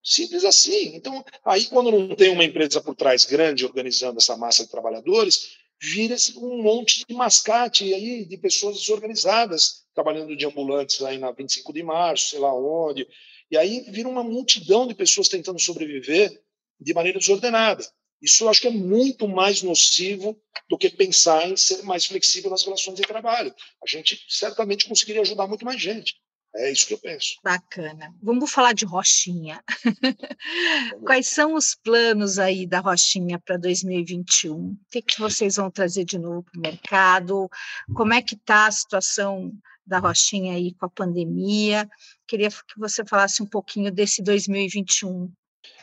[0.00, 0.94] Simples assim.
[0.94, 5.56] Então, aí quando não tem uma empresa por trás grande organizando essa massa de trabalhadores,
[5.82, 11.72] vira um monte de mascate aí de pessoas desorganizadas trabalhando de ambulantes aí na 25
[11.72, 13.08] de março, sei lá onde.
[13.50, 16.40] E aí vira uma multidão de pessoas tentando sobreviver
[16.80, 17.84] de maneira desordenada.
[18.22, 20.40] Isso eu acho que é muito mais nocivo
[20.70, 23.52] do que pensar em ser mais flexível nas relações de trabalho.
[23.82, 26.14] A gente certamente conseguiria ajudar muito mais gente.
[26.58, 27.36] É isso que eu penso.
[27.42, 28.12] Bacana.
[28.20, 29.62] Vamos falar de Rochinha.
[31.06, 34.72] Quais são os planos aí da Rochinha para 2021?
[34.72, 37.48] O que, que vocês vão trazer de novo para o mercado?
[37.94, 39.52] Como é que está a situação
[39.86, 41.88] da Rochinha aí com a pandemia?
[42.26, 45.30] Queria que você falasse um pouquinho desse 2021.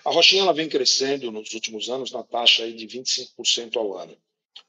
[0.03, 4.17] A Rochinha ela vem crescendo nos últimos anos na taxa aí de 25% ao ano.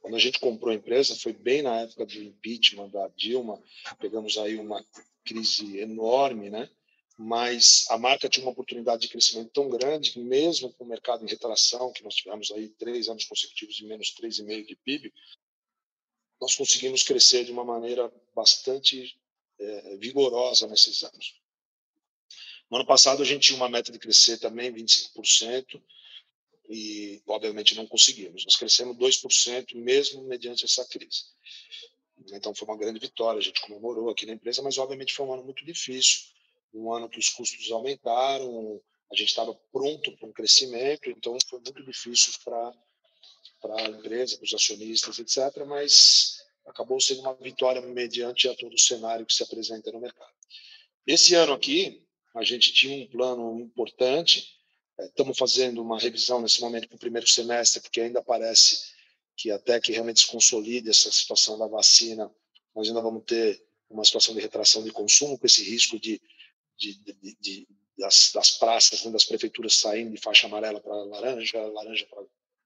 [0.01, 3.63] Quando a gente comprou a empresa, foi bem na época do impeachment da Dilma,
[3.99, 4.85] pegamos aí uma
[5.25, 6.71] crise enorme, né?
[7.19, 11.25] Mas a marca tinha uma oportunidade de crescimento tão grande que mesmo com o mercado
[11.25, 15.13] em retração, que nós tivemos aí três anos consecutivos de menos 3,5 de PIB,
[16.41, 19.19] nós conseguimos crescer de uma maneira bastante
[19.59, 21.41] é, vigorosa nesses anos.
[22.71, 25.81] No ano passado a gente tinha uma meta de crescer também 25%
[26.69, 28.45] e obviamente não conseguimos.
[28.45, 31.25] Nós crescemos 2% mesmo mediante essa crise.
[32.33, 35.33] Então foi uma grande vitória, a gente comemorou aqui na empresa, mas obviamente foi um
[35.33, 36.23] ano muito difícil,
[36.75, 38.81] um ano que os custos aumentaram,
[39.13, 42.73] a gente estava pronto para um crescimento, então foi muito difícil para
[43.77, 45.65] a empresa, para os acionistas, etc.
[45.67, 50.33] Mas acabou sendo uma vitória mediante a todo o cenário que se apresenta no mercado.
[51.07, 52.03] Esse ano aqui
[52.35, 54.56] a gente tinha um plano importante.
[54.99, 58.95] Estamos fazendo uma revisão nesse momento para o primeiro semestre, porque ainda parece
[59.37, 62.31] que até que realmente se consolide essa situação da vacina,
[62.75, 66.21] nós ainda vamos ter uma situação de retração de consumo, com esse risco de,
[66.79, 67.69] de, de, de
[67.99, 72.23] das, das, praças, né, das prefeituras saindo de faixa amarela para laranja, laranja para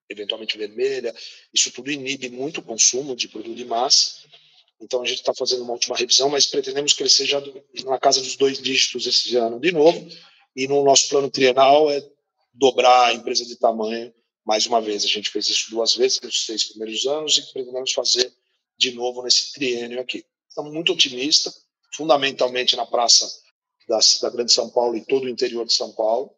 [0.08, 1.14] eventualmente vermelha.
[1.54, 4.28] Isso tudo inibe muito o consumo de produto de massa.
[4.80, 8.20] Então a gente está fazendo uma última revisão, mas pretendemos crescer já do, na casa
[8.20, 10.08] dos dois dígitos esse ano de novo.
[10.56, 12.00] E no nosso plano trienal é
[12.52, 14.12] dobrar a empresa de tamanho
[14.44, 15.04] mais uma vez.
[15.04, 18.32] A gente fez isso duas vezes nos seis primeiros anos e pretendemos fazer
[18.76, 20.24] de novo nesse triênio aqui.
[20.48, 23.30] Estamos muito otimistas, fundamentalmente na praça
[23.88, 26.34] das, da Grande São Paulo e todo o interior de São Paulo.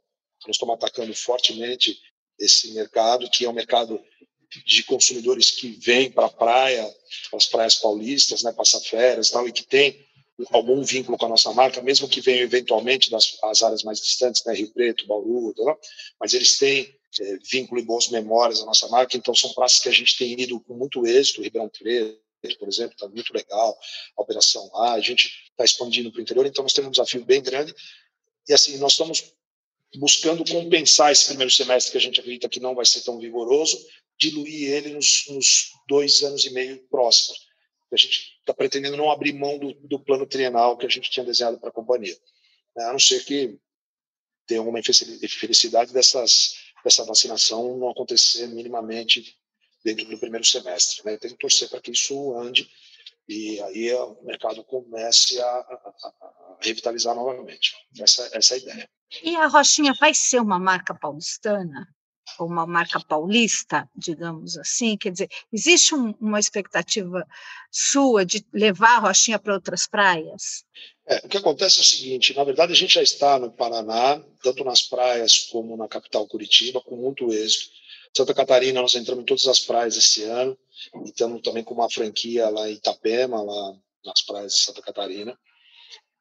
[0.46, 1.98] Nós estamos atacando fortemente
[2.38, 4.00] esse mercado, que é um mercado
[4.66, 6.84] de consumidores que vêm para a praia,
[7.30, 10.04] para as praias paulistas, né, passar férias e tal, e que tem
[10.50, 14.44] algum vínculo com a nossa marca, mesmo que venham eventualmente das as áreas mais distantes,
[14.44, 15.54] né, Rio Preto, Bauru,
[16.18, 19.88] mas eles têm é, vínculo e boas memórias à nossa marca, então são praças que
[19.88, 23.78] a gente tem ido com muito êxito, Ribeirão Preto, por exemplo, está muito legal,
[24.16, 27.24] a operação lá, a gente está expandindo para o interior, então nós temos um desafio
[27.24, 27.74] bem grande,
[28.48, 29.32] e assim, nós estamos
[29.96, 33.78] buscando compensar esse primeiro semestre que a gente acredita que não vai ser tão vigoroso,
[34.18, 37.51] diluir ele nos, nos dois anos e meio próximos.
[37.94, 41.24] A gente está pretendendo não abrir mão do, do, plano trienal que a gente tinha
[41.24, 42.16] desenhado para a companhia,
[42.76, 42.84] né?
[42.84, 43.58] a não ser que
[44.46, 49.36] tenha alguma infelicidade dessas, dessa vacinação não acontecer minimamente
[49.84, 51.04] dentro do primeiro semestre.
[51.04, 51.16] Né?
[51.16, 52.68] Tem que torcer para que isso ande
[53.28, 57.74] e aí o mercado comece a, a, a revitalizar novamente.
[57.98, 58.90] Essa, essa é a ideia.
[59.22, 61.86] E a Rochinha vai ser uma marca paulistana?
[62.38, 64.96] Uma marca paulista, digamos assim?
[64.96, 67.26] Quer dizer, existe um, uma expectativa
[67.70, 70.64] sua de levar a Rochinha para outras praias?
[71.06, 74.22] É, o que acontece é o seguinte: na verdade, a gente já está no Paraná,
[74.42, 77.70] tanto nas praias como na capital Curitiba, com muito êxito.
[78.14, 80.56] Santa Catarina, nós entramos em todas as praias esse ano,
[81.02, 83.74] e estamos também com uma franquia lá em Itapema, lá
[84.04, 85.36] nas praias de Santa Catarina.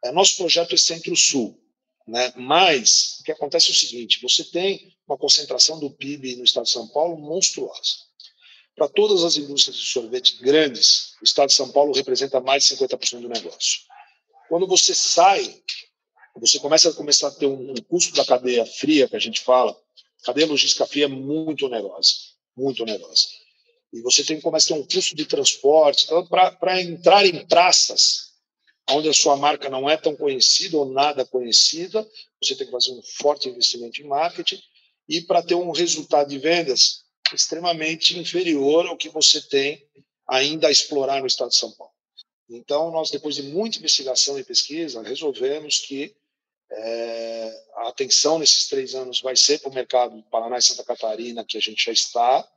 [0.04, 1.60] É, nosso projeto é Centro-Sul,
[2.08, 2.34] né?
[2.36, 6.66] Mas o que acontece é o seguinte: você tem uma concentração do PIB no estado
[6.66, 8.12] de São Paulo monstruosa.
[8.76, 12.76] Para todas as indústrias de sorvete grandes, o estado de São Paulo representa mais de
[12.76, 13.82] 50% do negócio.
[14.48, 15.62] Quando você sai,
[16.36, 19.78] você começa a começar a ter um, custo da cadeia fria, que a gente fala,
[20.24, 22.14] cadeia logística fria é muito onerosa,
[22.56, 23.28] muito onerosa.
[23.94, 26.06] E você tem que começar a ter um custo de transporte.
[26.06, 28.31] Então, para entrar em praças
[28.90, 32.08] onde a sua marca não é tão conhecida ou nada conhecida,
[32.42, 34.62] você tem que fazer um forte investimento em marketing
[35.08, 37.04] e para ter um resultado de vendas
[37.34, 39.86] extremamente inferior ao que você tem
[40.28, 41.94] ainda a explorar no estado de São Paulo.
[42.50, 46.16] Então, nós, depois de muita investigação e pesquisa, resolvemos que
[46.74, 50.86] É, a atenção nesses três anos vai ser para o mercado do Paraná e Santa
[50.86, 52.48] Catarina, que a gente já está,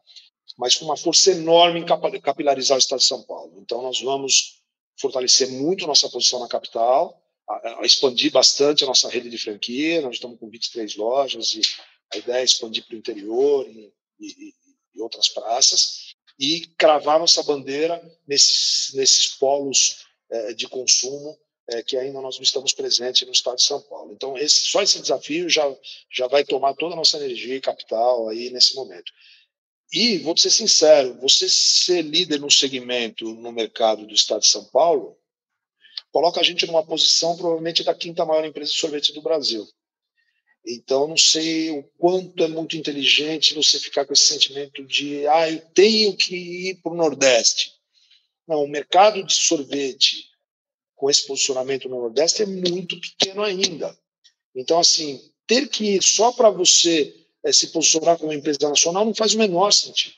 [0.56, 3.58] mas com uma força enorme em capilarizar o estado de São Paulo.
[3.60, 4.62] Então, nós vamos
[4.98, 10.00] fortalecer muito nossa posição na capital, a, a expandir bastante a nossa rede de franquia.
[10.00, 11.60] Nós estamos com 23 lojas e
[12.12, 14.54] a ideia é expandir para o interior e, e,
[14.94, 21.36] e, outras praças e cravar nossa bandeira nesses, nesses polos é, de consumo
[21.68, 24.12] é, que ainda nós não estamos presentes no estado de São Paulo.
[24.12, 25.64] Então, esse, só esse desafio já,
[26.10, 29.12] já vai tomar toda a nossa energia e capital aí nesse momento.
[29.94, 34.64] E, vou ser sincero, você ser líder no segmento no mercado do estado de São
[34.64, 35.16] Paulo
[36.10, 39.64] coloca a gente numa posição provavelmente da quinta maior empresa de sorvete do Brasil.
[40.66, 45.48] Então, não sei o quanto é muito inteligente você ficar com esse sentimento de, ah,
[45.48, 47.70] eu tenho que ir para o Nordeste.
[48.48, 50.28] Não, o mercado de sorvete
[50.96, 53.96] com esse posicionamento no Nordeste é muito pequeno ainda.
[54.56, 59.14] Então, assim, ter que ir só para você é, se posicionar como empresa nacional não
[59.14, 60.16] faz o menor sentido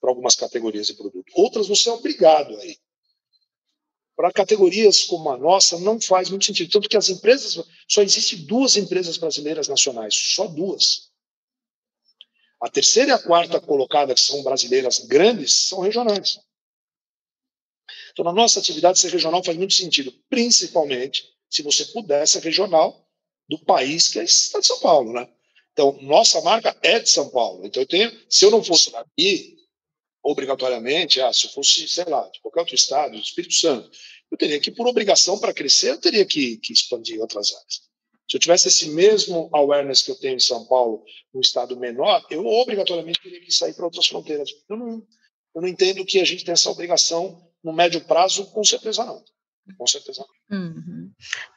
[0.00, 1.32] para algumas categorias de produto.
[1.34, 2.78] Outras você é obrigado a ir.
[4.16, 6.70] Para categorias como a nossa, não faz muito sentido.
[6.70, 7.58] Tanto que as empresas,
[7.88, 11.10] só existem duas empresas brasileiras nacionais, só duas.
[12.60, 16.38] A terceira e a quarta colocada, que são brasileiras grandes, são regionais.
[18.12, 23.08] Então, na nossa atividade, ser regional faz muito sentido, principalmente se você puder ser regional
[23.48, 25.33] do país que é o estado de São Paulo, né?
[25.74, 27.66] Então, nossa marca é de São Paulo.
[27.66, 29.56] Então, eu tenho, se eu não fosse daqui,
[30.22, 33.90] obrigatoriamente, ah, se eu fosse, sei lá, de qualquer outro estado, do Espírito Santo,
[34.30, 37.82] eu teria que, por obrigação, para crescer, eu teria que, que expandir outras áreas.
[38.30, 42.24] Se eu tivesse esse mesmo awareness que eu tenho em São Paulo, num estado menor,
[42.30, 44.48] eu obrigatoriamente teria que sair para outras fronteiras.
[44.68, 45.06] Eu não,
[45.54, 49.22] eu não entendo que a gente tem essa obrigação no médio prazo, com certeza não.
[49.76, 50.58] Com certeza não.
[50.58, 51.03] Uhum.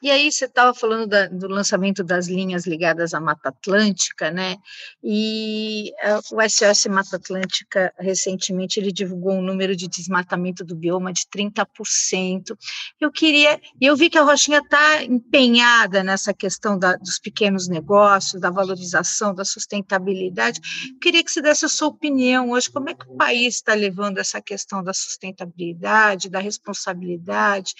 [0.01, 4.57] E aí você estava falando da, do lançamento das linhas ligadas à Mata Atlântica, né?
[5.03, 11.11] E uh, o SOS Mata Atlântica recentemente ele divulgou um número de desmatamento do bioma
[11.11, 12.57] de 30%.
[12.99, 17.67] Eu queria, e eu vi que a Rochinha está empenhada nessa questão da, dos pequenos
[17.67, 20.59] negócios, da valorização, da sustentabilidade.
[20.89, 23.73] Eu queria que você desse a sua opinião hoje, como é que o país está
[23.73, 27.73] levando essa questão da sustentabilidade, da responsabilidade,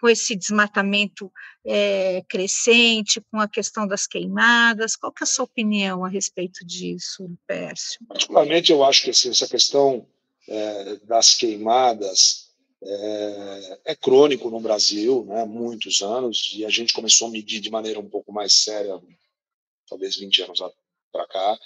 [0.00, 1.17] com esse desmatamento
[1.64, 4.96] é, crescente, com a questão das queimadas?
[4.96, 8.00] Qual que é a sua opinião a respeito disso, Pércio?
[8.06, 10.06] Particularmente, eu acho que assim, essa questão
[10.48, 12.48] é, das queimadas
[12.82, 17.70] é, é, crônico no Brasil, né, muitos anos, e a gente começou a medir de
[17.70, 19.00] maneira um pouco mais séria,
[19.88, 20.60] talvez 20 anos
[21.12, 21.58] para cá,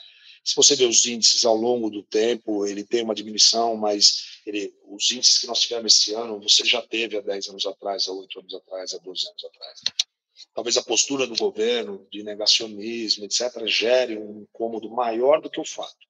[0.44, 4.74] se você vê os índices ao longo do tempo, ele tem uma diminuição, mas ele,
[4.88, 8.12] os índices que nós tivemos esse ano, você já teve há 10 anos atrás, há
[8.12, 9.80] 8 anos atrás, há 12 anos atrás.
[10.54, 15.64] Talvez a postura do governo de negacionismo, etc., gere um incômodo maior do que o
[15.64, 16.06] fato.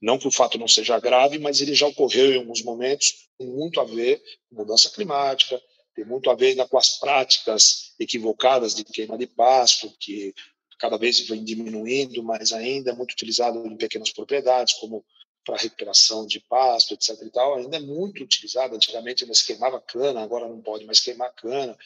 [0.00, 3.46] Não que o fato não seja grave, mas ele já ocorreu em alguns momentos, tem
[3.46, 4.20] muito a ver
[4.50, 5.60] com mudança climática,
[5.94, 10.34] tem muito a ver ainda com as práticas equivocadas de queima de pasto, que
[10.82, 15.04] cada vez vem diminuindo, mas ainda é muito utilizado em pequenas propriedades, como
[15.44, 17.22] para recuperação de pasto, etc.
[17.22, 18.74] E tal, ainda é muito utilizado.
[18.74, 21.78] Antigamente ainda se queimava cana, agora não pode mais queimar cana.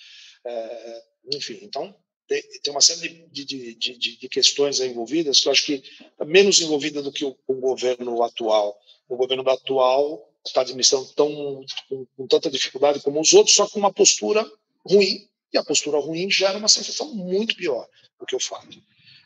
[0.46, 1.02] É,
[1.34, 1.94] enfim, então
[2.26, 5.82] tem, uma série de, de, de, de, questões envolvidas que eu acho que
[6.18, 8.80] é menos envolvida do que o, o governo atual.
[9.10, 13.78] O governo atual está administrando tão, com, com tanta dificuldade como os outros, só com
[13.78, 14.50] uma postura
[14.86, 17.88] ruim, e a postura ruim gera uma sensação muito pior
[18.18, 18.80] do que o fato.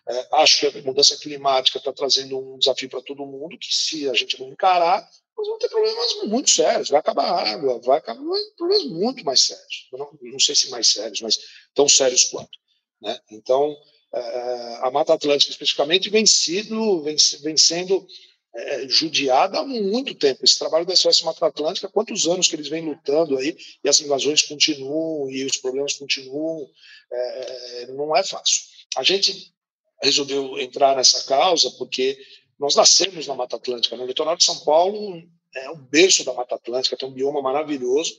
[0.09, 4.09] É, acho que a mudança climática está trazendo um desafio para todo mundo, que se
[4.09, 6.89] a gente não encarar, nós vamos ter problemas muito sérios.
[6.89, 8.23] Vai acabar a água, vai acabar
[8.57, 9.89] problemas muito mais sérios.
[9.93, 11.39] Não, não sei se mais sérios, mas
[11.75, 12.59] tão sérios quanto.
[13.01, 13.19] Né?
[13.31, 13.77] Então,
[14.13, 18.07] é, a Mata Atlântica, especificamente, vem, sido, vem, vem sendo
[18.55, 20.45] é, judiada há muito tempo.
[20.45, 24.01] Esse trabalho da SOS Mata Atlântica, quantos anos que eles vêm lutando aí, e as
[24.01, 26.69] invasões continuam, e os problemas continuam,
[27.13, 28.63] é, não é fácil.
[28.97, 29.53] A gente
[30.03, 32.19] resolveu entrar nessa causa porque
[32.59, 33.97] nós nascemos na Mata Atlântica.
[33.97, 34.09] No né?
[34.09, 35.23] litoral de São Paulo
[35.55, 38.17] é um berço da Mata Atlântica, tem um bioma maravilhoso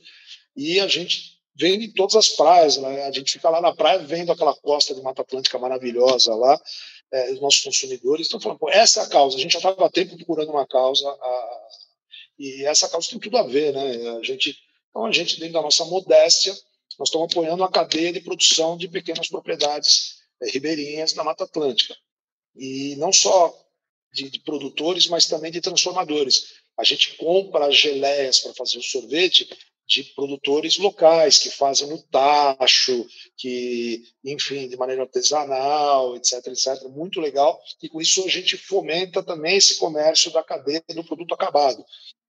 [0.56, 2.76] e a gente vem de todas as praias.
[2.76, 3.04] Né?
[3.04, 6.60] A gente fica lá na praia vendo aquela costa de Mata Atlântica maravilhosa lá.
[7.12, 9.36] É, os nossos consumidores estão falando, essa é a causa.
[9.36, 11.68] A gente já estava há tempo procurando uma causa a,
[12.38, 14.16] e essa causa tem tudo a ver, né?
[14.18, 14.56] A gente,
[14.90, 16.52] então a gente dentro da nossa modéstia,
[16.98, 21.94] nós estamos apoiando a cadeia de produção de pequenas propriedades é, ribeirinhas na Mata Atlântica.
[22.56, 23.54] E não só
[24.12, 26.54] de, de, produtores, mas também de transformadores.
[26.78, 29.48] A gente compra as geleias para fazer o sorvete
[29.86, 33.06] de produtores locais que fazem no tacho,
[33.36, 36.82] que, enfim, de maneira artesanal, etc, etc.
[36.88, 37.60] Muito legal.
[37.82, 41.84] E com isso a gente fomenta também esse comércio da cadeia do produto acabado,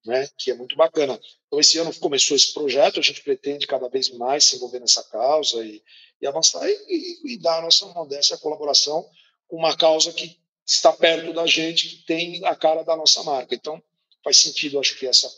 [0.06, 0.28] né?
[0.38, 1.20] Que é muito bacana.
[1.47, 5.04] Então esse ano começou esse projeto, a gente pretende cada vez mais se envolver nessa
[5.04, 5.82] causa e,
[6.22, 9.08] e avançar e, e, e dar a nossa modéstia colaboração
[9.47, 13.54] com uma causa que está perto da gente, que tem a cara da nossa marca.
[13.54, 13.82] Então
[14.24, 15.30] faz sentido, acho que essa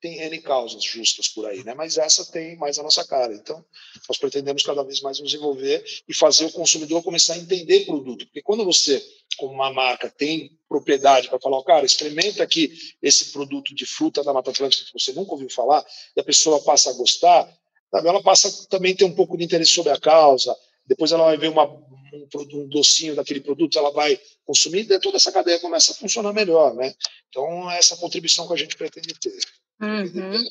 [0.00, 1.74] tem N causas justas por aí, né?
[1.74, 3.34] mas essa tem mais a nossa cara.
[3.34, 3.64] Então,
[4.08, 8.26] nós pretendemos cada vez mais nos envolver e fazer o consumidor começar a entender produto.
[8.26, 9.04] Porque quando você,
[9.36, 14.32] como uma marca, tem propriedade para falar, cara, experimenta aqui esse produto de fruta da
[14.32, 15.84] Mata Atlântica que você nunca ouviu falar,
[16.16, 17.48] e a pessoa passa a gostar,
[17.90, 18.08] sabe?
[18.08, 20.54] ela passa também a ter um pouco de interesse sobre a causa,
[20.86, 21.66] depois ela vai ver uma,
[22.12, 26.74] um, um, docinho daquele produto, ela vai consumir, toda essa cadeia começa a funcionar melhor,
[26.74, 26.94] né?
[27.28, 29.38] Então, essa contribuição que a gente pretende ter.
[29.80, 30.44] Uhum.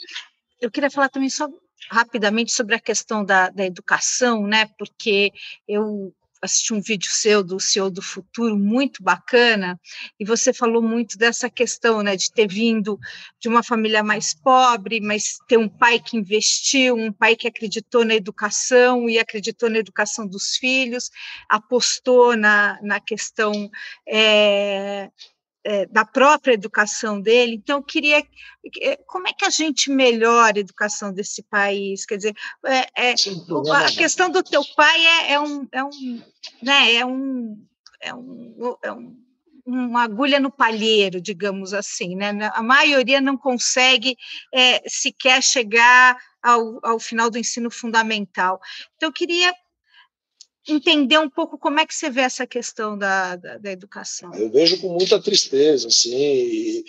[0.61, 1.47] Eu queria falar também só
[1.89, 4.69] rapidamente sobre a questão da, da educação, né?
[4.77, 5.31] Porque
[5.67, 9.79] eu assisti um vídeo seu do CEO do Futuro muito bacana.
[10.19, 12.99] E você falou muito dessa questão, né, de ter vindo
[13.39, 18.05] de uma família mais pobre, mas ter um pai que investiu, um pai que acreditou
[18.05, 21.09] na educação e acreditou na educação dos filhos,
[21.49, 23.69] apostou na, na questão
[24.07, 25.09] é,
[25.63, 27.55] é, da própria educação dele.
[27.55, 28.23] Então, eu queria.
[28.81, 32.05] É, como é que a gente melhora a educação desse país?
[32.05, 32.35] Quer dizer,
[32.65, 33.13] é, é,
[33.73, 36.23] a questão do teu pai é, é, um, é, um,
[36.61, 37.65] né, é, um,
[38.01, 39.17] é, um, é um,
[39.65, 42.15] uma agulha no palheiro, digamos assim.
[42.15, 42.31] Né?
[42.53, 44.15] A maioria não consegue
[44.53, 48.59] é, sequer chegar ao, ao final do ensino fundamental.
[48.95, 49.53] Então, eu queria
[50.67, 54.33] entender um pouco como é que você vê essa questão da, da, da educação.
[54.33, 56.83] Eu vejo com muita tristeza, assim,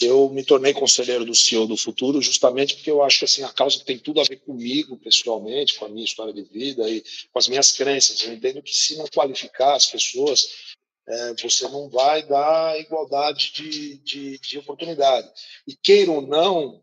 [0.00, 3.52] eu me tornei conselheiro do CEO do Futuro justamente porque eu acho que assim a
[3.52, 7.38] causa tem tudo a ver comigo pessoalmente, com a minha história de vida e com
[7.38, 8.20] as minhas crenças.
[8.22, 10.74] Eu entendo que se não qualificar as pessoas,
[11.06, 15.28] é, você não vai dar igualdade de, de, de oportunidade.
[15.66, 16.82] E queira ou não,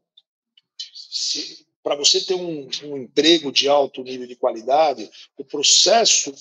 [0.77, 6.33] se, para você ter um, um, emprego de alto nível de qualidade, o processo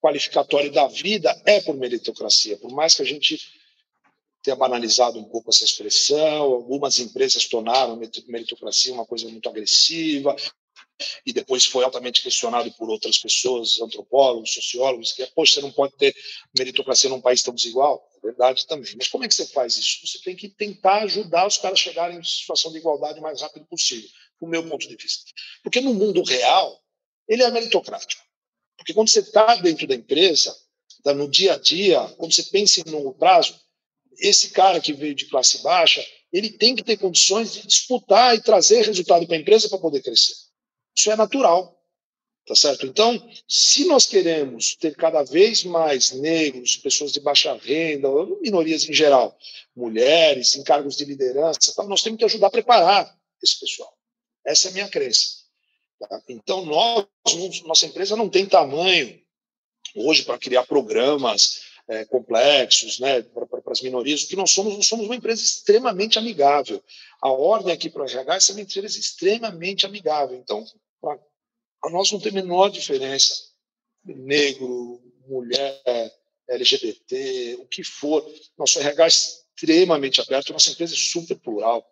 [0.00, 2.58] qualificatório da vida é por meritocracia.
[2.58, 3.40] Por mais que a gente
[4.42, 10.36] tenha banalizado um pouco essa expressão, algumas empresas tornaram a meritocracia uma coisa muito agressiva,
[11.26, 15.96] e depois foi altamente questionado por outras pessoas, antropólogos, sociólogos, que, poxa, você não pode
[15.96, 16.14] ter
[16.56, 18.06] meritocracia num país tão desigual.
[18.16, 18.94] É verdade também.
[18.96, 20.06] Mas como é que você faz isso?
[20.06, 23.40] Você tem que tentar ajudar os caras a chegarem em situação de igualdade o mais
[23.40, 24.08] rápido possível
[24.44, 25.24] do meu ponto de vista.
[25.62, 26.80] Porque no mundo real,
[27.28, 28.22] ele é meritocrático.
[28.76, 30.54] Porque quando você está dentro da empresa,
[31.02, 33.58] tá no dia a dia, quando você pensa em longo prazo,
[34.18, 38.42] esse cara que veio de classe baixa, ele tem que ter condições de disputar e
[38.42, 40.34] trazer resultado para a empresa para poder crescer.
[40.96, 41.74] Isso é natural.
[42.46, 42.84] Tá certo?
[42.84, 48.08] Então, se nós queremos ter cada vez mais negros, pessoas de baixa renda,
[48.42, 49.34] minorias em geral,
[49.74, 53.93] mulheres, em cargos de liderança, nós temos que ajudar a preparar esse pessoal.
[54.46, 55.44] Essa é a minha crença.
[55.98, 56.22] Tá?
[56.28, 57.06] Então, nós,
[57.64, 59.20] nossa empresa não tem tamanho
[59.94, 64.22] hoje para criar programas é, complexos né, para as minorias.
[64.22, 66.82] O que nós somos, nós somos uma empresa extremamente amigável.
[67.20, 70.36] A ordem aqui para o RH é uma empresa extremamente amigável.
[70.36, 70.64] Então,
[71.00, 73.54] para nós não tem a menor diferença
[74.04, 75.80] negro, mulher,
[76.48, 78.24] LGBT, o que for.
[78.58, 81.86] Nosso RH é extremamente aberto, nossa empresa é super plural.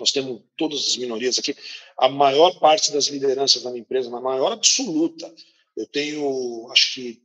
[0.00, 1.54] Nós temos todas as minorias aqui.
[1.96, 5.32] A maior parte das lideranças da minha empresa, na maior absoluta,
[5.76, 7.22] eu tenho, acho que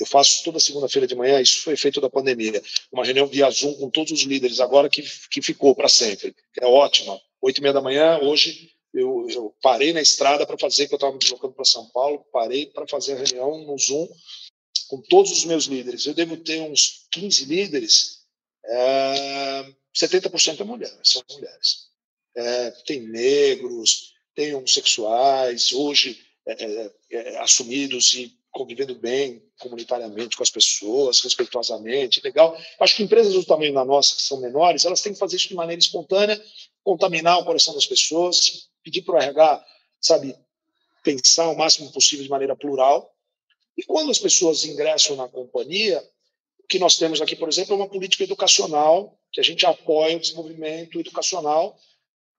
[0.00, 2.60] eu faço toda segunda-feira de manhã, isso foi feito da pandemia,
[2.90, 6.66] uma reunião via Zoom com todos os líderes, agora que, que ficou para sempre, é
[6.66, 7.20] ótima.
[7.40, 10.96] Oito e meia da manhã, hoje eu, eu parei na estrada para fazer, que eu
[10.96, 14.08] estava me deslocando para São Paulo, parei para fazer a reunião no Zoom
[14.88, 16.06] com todos os meus líderes.
[16.06, 18.20] Eu devo ter uns 15 líderes,
[18.64, 21.93] é, 70% é mulher, são mulheres
[22.36, 30.42] é, tem negros, tem homossexuais, hoje é, é, é, assumidos e convivendo bem comunitariamente com
[30.42, 32.56] as pessoas, respeitosamente, legal.
[32.78, 35.48] Acho que empresas do tamanho da nossa, que são menores, elas têm que fazer isso
[35.48, 36.40] de maneira espontânea,
[36.82, 39.64] contaminar o coração das pessoas, pedir para o RH,
[40.00, 40.36] sabe,
[41.02, 43.12] pensar o máximo possível de maneira plural.
[43.76, 46.00] E quando as pessoas ingressam na companhia,
[46.60, 50.16] o que nós temos aqui, por exemplo, é uma política educacional, que a gente apoia
[50.16, 51.76] o desenvolvimento educacional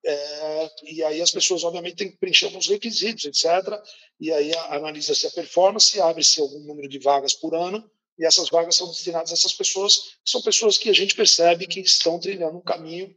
[0.05, 3.81] é, e aí as pessoas, obviamente, têm que preencher alguns requisitos, etc.
[4.19, 8.75] E aí analisa-se a performance, abre-se algum número de vagas por ano, e essas vagas
[8.75, 12.57] são destinadas a essas pessoas, que são pessoas que a gente percebe que estão trilhando
[12.57, 13.13] um caminho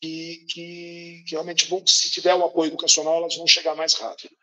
[0.00, 4.34] que, que, que realmente vão, se tiver o apoio educacional, elas vão chegar mais rápido.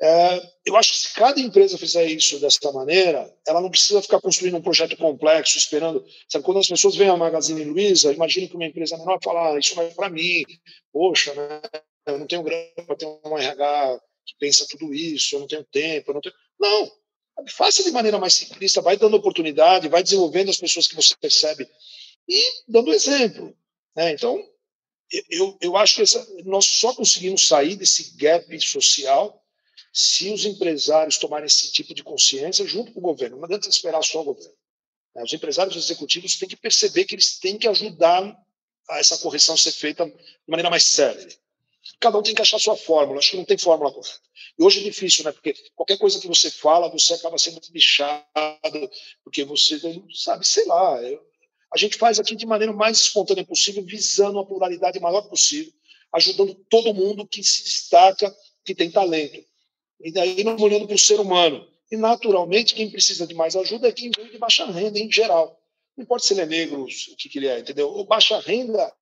[0.00, 4.20] É, eu acho que se cada empresa fizer isso dessa maneira, ela não precisa ficar
[4.20, 6.04] construindo um projeto complexo, esperando.
[6.28, 9.58] Sabe, quando as pessoas veem a Magazine Luiza, imagina que uma empresa menor fala: ah,
[9.58, 10.44] Isso não é para mim,
[10.92, 11.60] poxa, né?
[12.06, 15.64] eu não tenho grana para ter um RH que pensa tudo isso, eu não tenho
[15.64, 16.34] tempo, eu não tenho.
[16.58, 16.90] Não,
[17.48, 21.68] faça de maneira mais simplista, vai dando oportunidade, vai desenvolvendo as pessoas que você percebe
[22.28, 23.56] e dando exemplo.
[23.96, 24.12] Né?
[24.12, 24.42] Então,
[25.30, 29.43] eu, eu acho que essa, nós só conseguimos sair desse gap social
[29.96, 33.36] se os empresários tomarem esse tipo de consciência junto com o governo.
[33.36, 34.52] Não adianta esperar só o governo.
[35.14, 35.22] Né?
[35.22, 38.36] Os empresários executivos têm que perceber que eles têm que ajudar
[38.90, 40.12] a essa correção ser feita de
[40.48, 41.28] maneira mais séria.
[42.00, 43.20] Cada um tem que achar sua fórmula.
[43.20, 44.18] Acho que não tem fórmula correta.
[44.58, 45.30] E hoje é difícil, né?
[45.30, 48.90] Porque qualquer coisa que você fala, você acaba sendo bichado,
[49.22, 49.78] porque você,
[50.12, 51.00] sabe, sei lá.
[51.02, 51.24] Eu,
[51.72, 55.72] a gente faz aqui de maneira mais espontânea possível, visando a pluralidade maior possível,
[56.12, 58.34] ajudando todo mundo que se destaca,
[58.64, 59.53] que tem talento.
[60.00, 61.66] E daí não olhando para o ser humano.
[61.90, 65.60] E, naturalmente, quem precisa de mais ajuda é quem veio de baixa renda em geral.
[65.96, 67.88] Não importa se ele é negro, o que, que ele é, entendeu?
[67.88, 68.92] O baixa renda,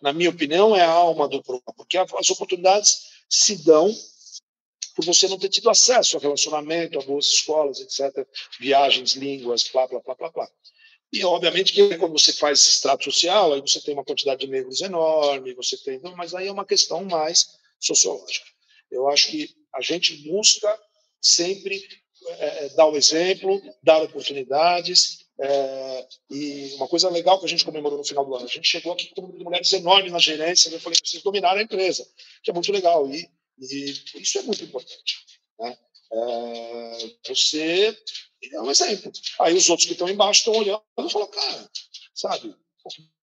[0.00, 3.94] na minha opinião, é a alma do problema, porque as oportunidades se dão
[4.96, 8.26] por você não ter tido acesso a relacionamento, a boas escolas, etc.,
[8.58, 10.48] viagens, línguas, blá, blá, blá, blá, blá.
[11.12, 14.50] E, obviamente, que quando você faz esse extrato social, aí você tem uma quantidade de
[14.50, 16.00] negros enorme, você tem...
[16.16, 18.46] Mas aí é uma questão mais sociológica.
[18.90, 20.78] Eu acho que a gente busca
[21.22, 21.80] sempre
[22.26, 25.26] é, é, dar o exemplo, dar oportunidades.
[25.40, 28.66] É, e uma coisa legal que a gente comemorou no final do ano, a gente
[28.66, 32.04] chegou aqui com um de mulheres enorme na gerência, eu falei, vocês dominaram a empresa,
[32.42, 33.08] que é muito legal.
[33.08, 35.24] E, e isso é muito importante.
[35.60, 35.78] Né?
[36.12, 37.96] É, você
[38.52, 39.12] é um exemplo.
[39.40, 41.70] Aí os outros que estão embaixo estão olhando e falam, cara,
[42.14, 42.52] sabe,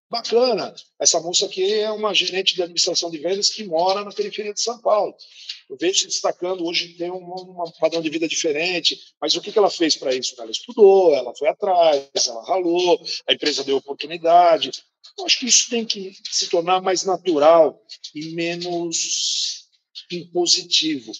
[0.09, 0.73] bacana.
[0.99, 4.61] Essa moça aqui é uma gerente de administração de vendas que mora na periferia de
[4.61, 5.15] São Paulo.
[5.69, 9.51] Eu vejo se destacando, hoje tem um, um padrão de vida diferente, mas o que,
[9.51, 10.35] que ela fez para isso?
[10.39, 14.71] Ela estudou, ela foi atrás, ela ralou, a empresa deu oportunidade.
[15.17, 17.81] Eu acho que isso tem que se tornar mais natural
[18.13, 19.65] e menos
[20.11, 21.11] impositivo.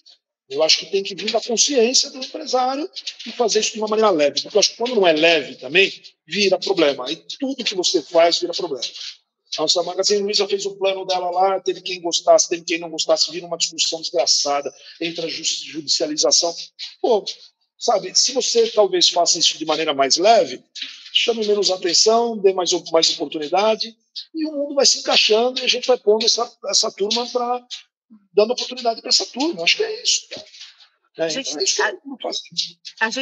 [0.50, 2.90] Eu acho que tem que vir da consciência do empresário
[3.26, 4.42] e fazer isso de uma maneira leve.
[4.42, 5.92] Porque eu acho que quando não é leve também,
[6.28, 7.12] vira problema.
[7.12, 8.84] E tudo que você faz vira problema.
[9.58, 12.90] Nossa, a Magazine Luiza fez o plano dela lá, teve quem gostasse, teve quem não
[12.90, 16.54] gostasse, vira uma discussão desgraçada, entra a judicialização.
[17.02, 17.24] Pô,
[17.78, 20.62] sabe, se você talvez faça isso de maneira mais leve,
[21.14, 23.96] chame menos atenção, dê mais, mais oportunidade,
[24.34, 27.66] e o mundo vai se encaixando e a gente vai pondo essa, essa turma para
[28.34, 29.64] dando oportunidade para essa turma.
[29.64, 30.28] Acho que é isso.
[31.18, 31.64] É, a gente então,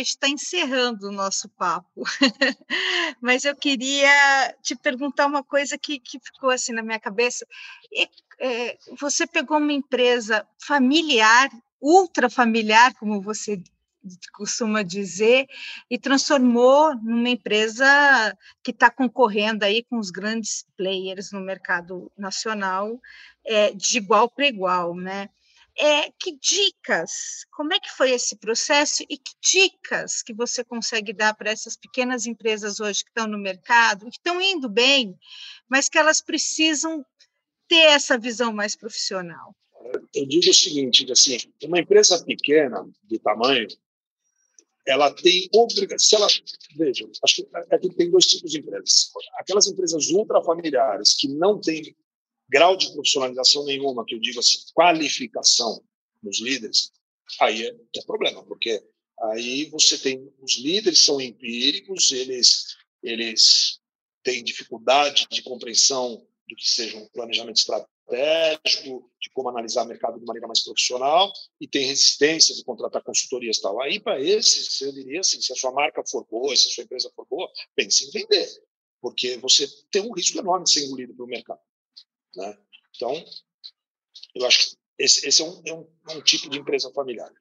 [0.02, 2.04] está encerrando o nosso papo,
[3.22, 7.46] mas eu queria te perguntar uma coisa que, que ficou assim na minha cabeça.
[7.92, 13.62] E, é, você pegou uma empresa familiar, ultra familiar, como você
[14.34, 15.48] costuma dizer,
[15.90, 23.00] e transformou numa empresa que está concorrendo aí com os grandes players no mercado nacional
[23.46, 25.30] é, de igual para igual, né?
[25.76, 31.12] É, que dicas, como é que foi esse processo e que dicas que você consegue
[31.12, 35.18] dar para essas pequenas empresas hoje que estão no mercado, que estão indo bem,
[35.68, 37.04] mas que elas precisam
[37.68, 39.56] ter essa visão mais profissional?
[40.14, 43.68] Eu digo o seguinte, assim, uma empresa pequena de tamanho,
[44.86, 46.28] ela tem obrigação, ela,
[46.76, 49.12] veja, acho que aqui tem dois tipos de empresas.
[49.36, 51.96] Aquelas empresas ultrafamiliares que não têm
[52.50, 55.82] grau de profissionalização nenhuma, que eu digo assim, qualificação
[56.22, 56.92] nos líderes,
[57.40, 58.84] aí é, é problema, porque
[59.32, 63.80] aí você tem os líderes são empíricos, eles eles
[64.24, 67.58] têm dificuldade de compreensão do que seja um planejamento
[68.04, 73.04] estratégico, de como analisar o mercado de maneira mais profissional e tem resistência de contratar
[73.04, 73.82] consultorias tal.
[73.82, 76.84] Aí, para esses, eu diria assim, se a sua marca for boa, se a sua
[76.84, 78.48] empresa for boa, pense em vender,
[79.02, 81.62] porque você tem um risco enorme de ser engolido pelo mercado.
[82.36, 82.58] Né?
[82.96, 83.26] Então,
[84.36, 87.32] eu acho que esse, esse é, um, é, um, é um tipo de empresa familiar.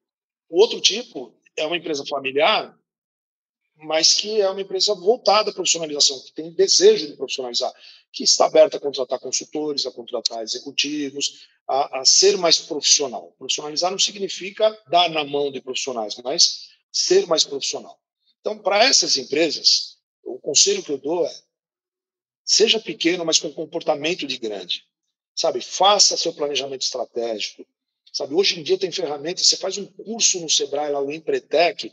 [0.48, 2.78] O outro tipo é uma empresa familiar,
[3.76, 7.72] mas que é uma empresa voltada à profissionalização, que tem desejo de profissionalizar,
[8.12, 13.34] que está aberta a contratar consultores, a contratar executivos, a, a, ser mais profissional.
[13.38, 17.98] Profissionalizar não significa dar na mão de profissionais, mas ser mais profissional.
[18.40, 21.42] Então, para essas empresas, o conselho que eu dou é
[22.44, 24.84] Seja pequeno, mas com comportamento de grande.
[25.34, 25.60] Sabe?
[25.60, 27.66] Faça seu planejamento estratégico.
[28.12, 28.34] Sabe?
[28.34, 31.92] Hoje em dia tem ferramentas, você faz um curso no Sebrae, lá no Empretec,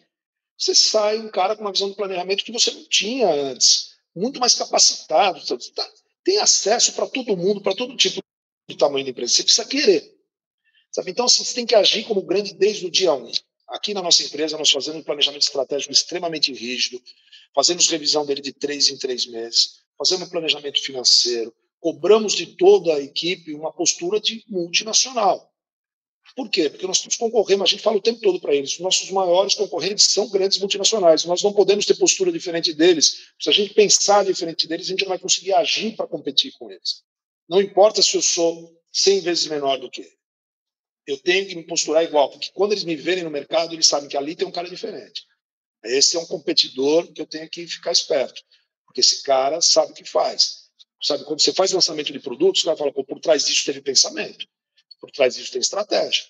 [0.59, 4.41] você sai um cara com uma visão de planejamento que você não tinha antes, muito
[4.41, 5.39] mais capacitado.
[5.73, 5.89] Tá,
[6.23, 8.21] tem acesso para todo mundo, para todo tipo
[8.69, 9.33] de tamanho de empresa.
[9.33, 10.19] Você precisa querer.
[10.91, 11.11] Sabe?
[11.11, 13.31] Então, assim, você tem que agir como grande desde o dia 1.
[13.69, 17.01] Aqui na nossa empresa, nós fazemos um planejamento estratégico extremamente rígido,
[17.55, 22.95] fazemos revisão dele de três em três meses, fazemos um planejamento financeiro, cobramos de toda
[22.95, 25.48] a equipe uma postura de multinacional.
[26.35, 26.69] Por quê?
[26.69, 29.55] Porque nós estamos concorrendo, a gente fala o tempo todo para eles, os nossos maiores
[29.55, 33.31] concorrentes são grandes multinacionais, nós não podemos ter postura diferente deles.
[33.39, 36.69] Se a gente pensar diferente deles, a gente não vai conseguir agir para competir com
[36.71, 37.03] eles.
[37.47, 40.19] Não importa se eu sou 100 vezes menor do que ele.
[41.07, 44.07] Eu tenho que me posturar igual, porque quando eles me verem no mercado, eles sabem
[44.07, 45.23] que ali tem um cara diferente.
[45.83, 48.41] Esse é um competidor que eu tenho que ficar esperto,
[48.85, 50.69] porque esse cara sabe o que faz.
[51.01, 54.45] Sabe, quando você faz lançamento de produtos, o cara fala, por trás disso teve pensamento
[54.99, 56.25] por trás disso tem estratégia.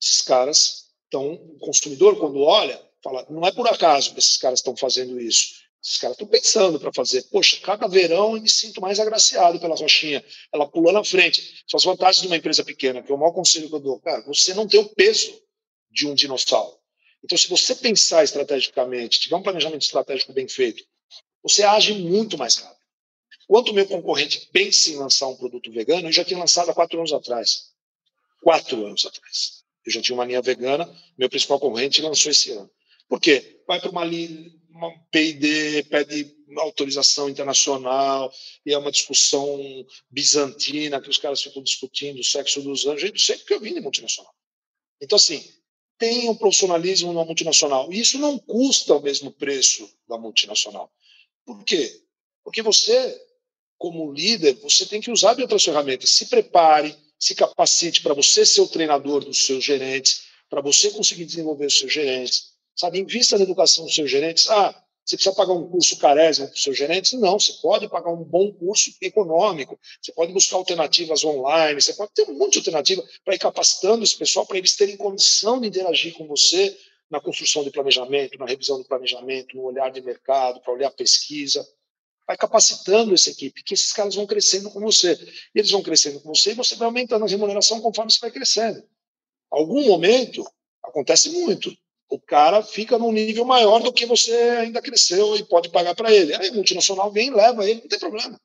[0.00, 4.60] Esses caras estão, o consumidor, quando olha, fala, não é por acaso que esses caras
[4.60, 5.62] estão fazendo isso.
[5.82, 7.22] Esses caras estão pensando para fazer.
[7.24, 10.24] Poxa, cada verão eu me sinto mais agraciado pela Rochinha.
[10.52, 11.64] Ela pula na frente.
[11.68, 14.00] São as vantagens de uma empresa pequena, que é o maior conselho que eu dou.
[14.00, 15.36] Cara, você não tem o peso
[15.90, 16.78] de um dinossauro.
[17.24, 20.84] Então, se você pensar estrategicamente, tiver um planejamento estratégico bem feito,
[21.42, 22.80] você age muito mais rápido.
[23.48, 26.74] Quanto o meu concorrente pensa em lançar um produto vegano, eu já tinha lançado há
[26.74, 27.71] quatro anos atrás
[28.42, 29.62] quatro anos atrás.
[29.84, 32.70] Eu já tinha uma linha vegana, meu principal concorrente lançou esse ano.
[33.08, 33.62] Por quê?
[33.66, 38.32] Vai para uma, uma PID, pede autorização internacional,
[38.64, 39.58] e é uma discussão
[40.10, 43.74] bizantina, que os caras ficam discutindo o sexo dos anjos, gente, sempre que eu vim
[43.74, 44.32] de multinacional.
[45.00, 45.42] Então, assim,
[45.98, 47.92] tem um profissionalismo na multinacional.
[47.92, 50.92] E isso não custa o mesmo preço da multinacional.
[51.44, 52.02] Por quê?
[52.44, 53.20] Porque você,
[53.78, 56.10] como líder, você tem que usar de outras ferramentas.
[56.10, 61.24] Se prepare, se capacite para você ser o treinador dos seus gerentes, para você conseguir
[61.24, 62.54] desenvolver os seus gerentes.
[62.74, 64.50] Sabe, invista na educação dos seus gerentes.
[64.50, 64.74] Ah,
[65.04, 67.12] você precisa pagar um curso carésimo para os seus gerentes?
[67.12, 72.10] Não, você pode pagar um bom curso econômico, você pode buscar alternativas online, você pode
[72.12, 75.68] ter um monte de alternativa para ir capacitando esse pessoal, para eles terem condição de
[75.68, 76.76] interagir com você
[77.08, 81.64] na construção de planejamento, na revisão do planejamento, no olhar de mercado, para olhar pesquisa
[82.26, 85.18] vai capacitando essa equipe, que esses caras vão crescendo com você.
[85.54, 88.82] Eles vão crescendo com você e você vai aumentando a remuneração conforme você vai crescendo.
[89.50, 90.44] Algum momento,
[90.82, 91.76] acontece muito,
[92.08, 96.12] o cara fica num nível maior do que você ainda cresceu e pode pagar para
[96.12, 96.34] ele.
[96.34, 98.40] Aí a multinacional vem leva ele, não tem problema.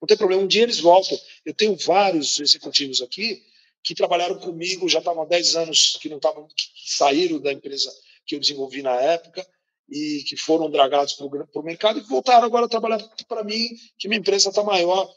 [0.00, 1.18] Não tem problema, um dia eles voltam.
[1.44, 3.42] Eu tenho vários executivos aqui
[3.82, 7.92] que trabalharam comigo, já estavam há 10 anos que não estavam, que saíram da empresa
[8.26, 9.46] que eu desenvolvi na época,
[9.88, 12.98] e que foram dragados para o mercado e voltaram agora a trabalhar
[13.28, 13.68] para mim,
[13.98, 15.08] que minha empresa está maior.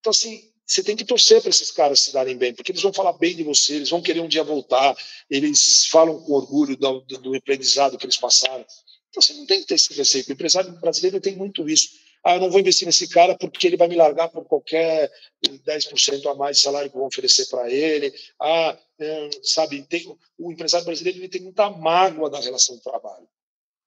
[0.00, 2.92] Então, assim, você tem que torcer para esses caras se darem bem, porque eles vão
[2.92, 4.96] falar bem de você, eles vão querer um dia voltar,
[5.28, 8.64] eles falam com orgulho do, do, do aprendizado que eles passaram.
[9.10, 10.24] Então, você não tem que ter esse receio.
[10.28, 11.88] O empresário brasileiro tem muito isso.
[12.24, 15.12] Ah, eu não vou investir nesse cara porque ele vai me largar por qualquer
[15.46, 18.12] 10% a mais de salário que vão oferecer para ele.
[18.40, 23.28] Ah, é, sabe, tem, o empresário brasileiro ele tem muita mágoa da relação de trabalho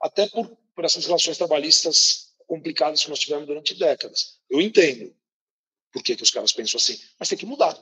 [0.01, 4.39] até por, por essas relações trabalhistas complicadas que nós tivemos durante décadas.
[4.49, 5.15] Eu entendo
[5.91, 7.77] por que, que os caras pensam assim, mas tem que mudar.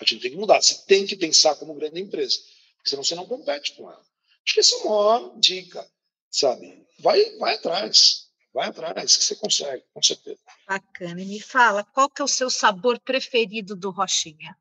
[0.00, 0.60] A gente tem que mudar.
[0.60, 2.38] Você tem que pensar como grande empresa,
[2.76, 4.04] porque senão você não compete com ela.
[4.44, 5.90] Acho que essa é a maior dica,
[6.30, 6.86] sabe?
[7.00, 10.38] Vai, vai atrás, vai atrás, que você consegue, com certeza.
[10.66, 11.20] Bacana.
[11.20, 14.56] E me fala, qual que é o seu sabor preferido do Rochinha?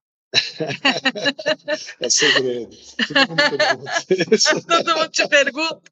[2.00, 2.74] é segredo.
[3.08, 4.06] Todo mundo pergunta
[4.68, 5.92] Todo mundo te pergunta.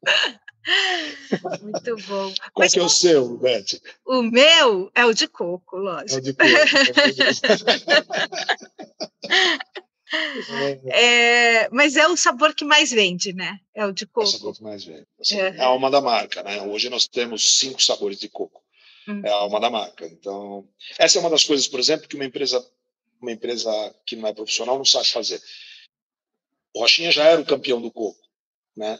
[1.62, 2.32] Muito bom.
[2.52, 3.82] Qual Mas, que é o seu, Beth?
[4.06, 6.14] O meu é o de coco, lógico.
[6.14, 6.48] É o de coco.
[10.86, 13.58] É, mas é o sabor que mais vende, né?
[13.74, 14.26] É o de coco.
[14.26, 15.04] É o sabor que mais vende.
[15.20, 15.56] Assim, é.
[15.56, 16.62] é a alma da marca, né?
[16.62, 18.62] Hoje nós temos cinco sabores de coco.
[19.08, 19.22] Hum.
[19.24, 20.06] É a alma da marca.
[20.06, 20.68] Então,
[20.98, 22.64] essa é uma das coisas, por exemplo, que uma empresa
[23.24, 23.70] uma empresa
[24.06, 25.42] que não é profissional não sabe fazer.
[26.74, 28.20] O Rochinha já era o campeão do coco,
[28.76, 28.98] né?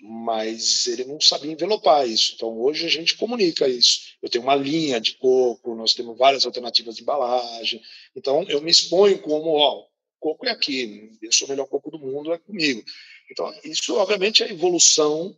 [0.00, 2.34] mas ele não sabia envelopar isso.
[2.34, 4.16] Então, hoje a gente comunica isso.
[4.20, 7.80] Eu tenho uma linha de coco, nós temos várias alternativas de embalagem.
[8.14, 9.86] Então, eu me exponho como, ó,
[10.20, 12.82] coco é aqui, eu sou o melhor coco do mundo, é comigo.
[13.30, 15.36] Então, isso, obviamente, é evolução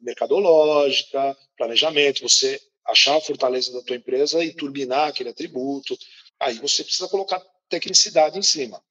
[0.00, 5.96] mercadológica, planejamento, você achar a fortaleza da tua empresa e turbinar aquele atributo.
[6.38, 8.82] Aí você precisa colocar tecnicidade em cima,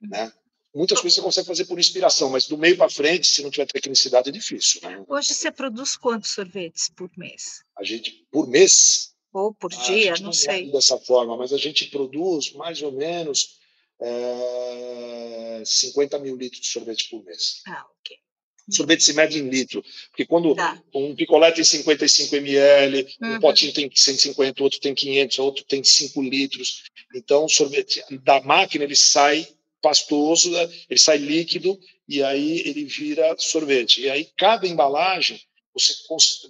[0.00, 0.32] né?
[0.74, 3.64] Muitas coisas você consegue fazer por inspiração, mas do meio para frente, se não tiver
[3.66, 4.78] tecnicidade, é difícil.
[4.82, 5.02] Né?
[5.08, 7.62] Hoje você produz quantos sorvetes por mês?
[7.78, 9.14] A gente, por mês?
[9.32, 10.70] Ou por dia, não, não sei.
[10.70, 13.58] Dessa forma, mas a gente produz mais ou menos
[14.00, 17.62] é, 50 mil litros de sorvete por mês.
[17.66, 18.18] Ah, ok.
[18.68, 19.82] Sorvete se mede em litro.
[20.10, 20.80] Porque quando tá.
[20.94, 23.34] um picolé tem 55 ml, uhum.
[23.34, 26.84] um potinho tem 150, outro tem 500, outro tem 5 litros.
[27.14, 29.46] Então, o sorvete da máquina ele sai
[29.80, 30.68] pastoso, né?
[30.90, 31.78] ele sai líquido
[32.08, 34.02] e aí ele vira sorvete.
[34.02, 35.40] E aí cada embalagem
[35.72, 35.94] você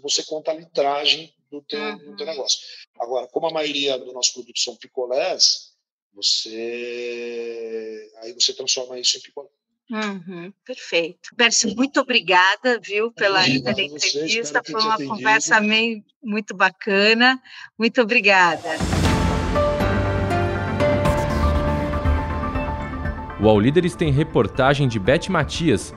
[0.00, 1.98] você conta a litragem do teu, uhum.
[1.98, 2.60] do teu negócio.
[2.98, 5.72] Agora, como a maioria do nosso produto são picolés,
[6.14, 9.48] você aí você transforma isso em picolé.
[9.90, 11.30] Uhum, perfeito.
[11.36, 14.60] Pércio, muito obrigada, viu, pela, pela entrevista.
[14.64, 17.40] Foi uma conversa meio, muito bacana.
[17.78, 18.68] Muito obrigada.
[23.40, 25.94] O All Líderes tem reportagem de Beth Matias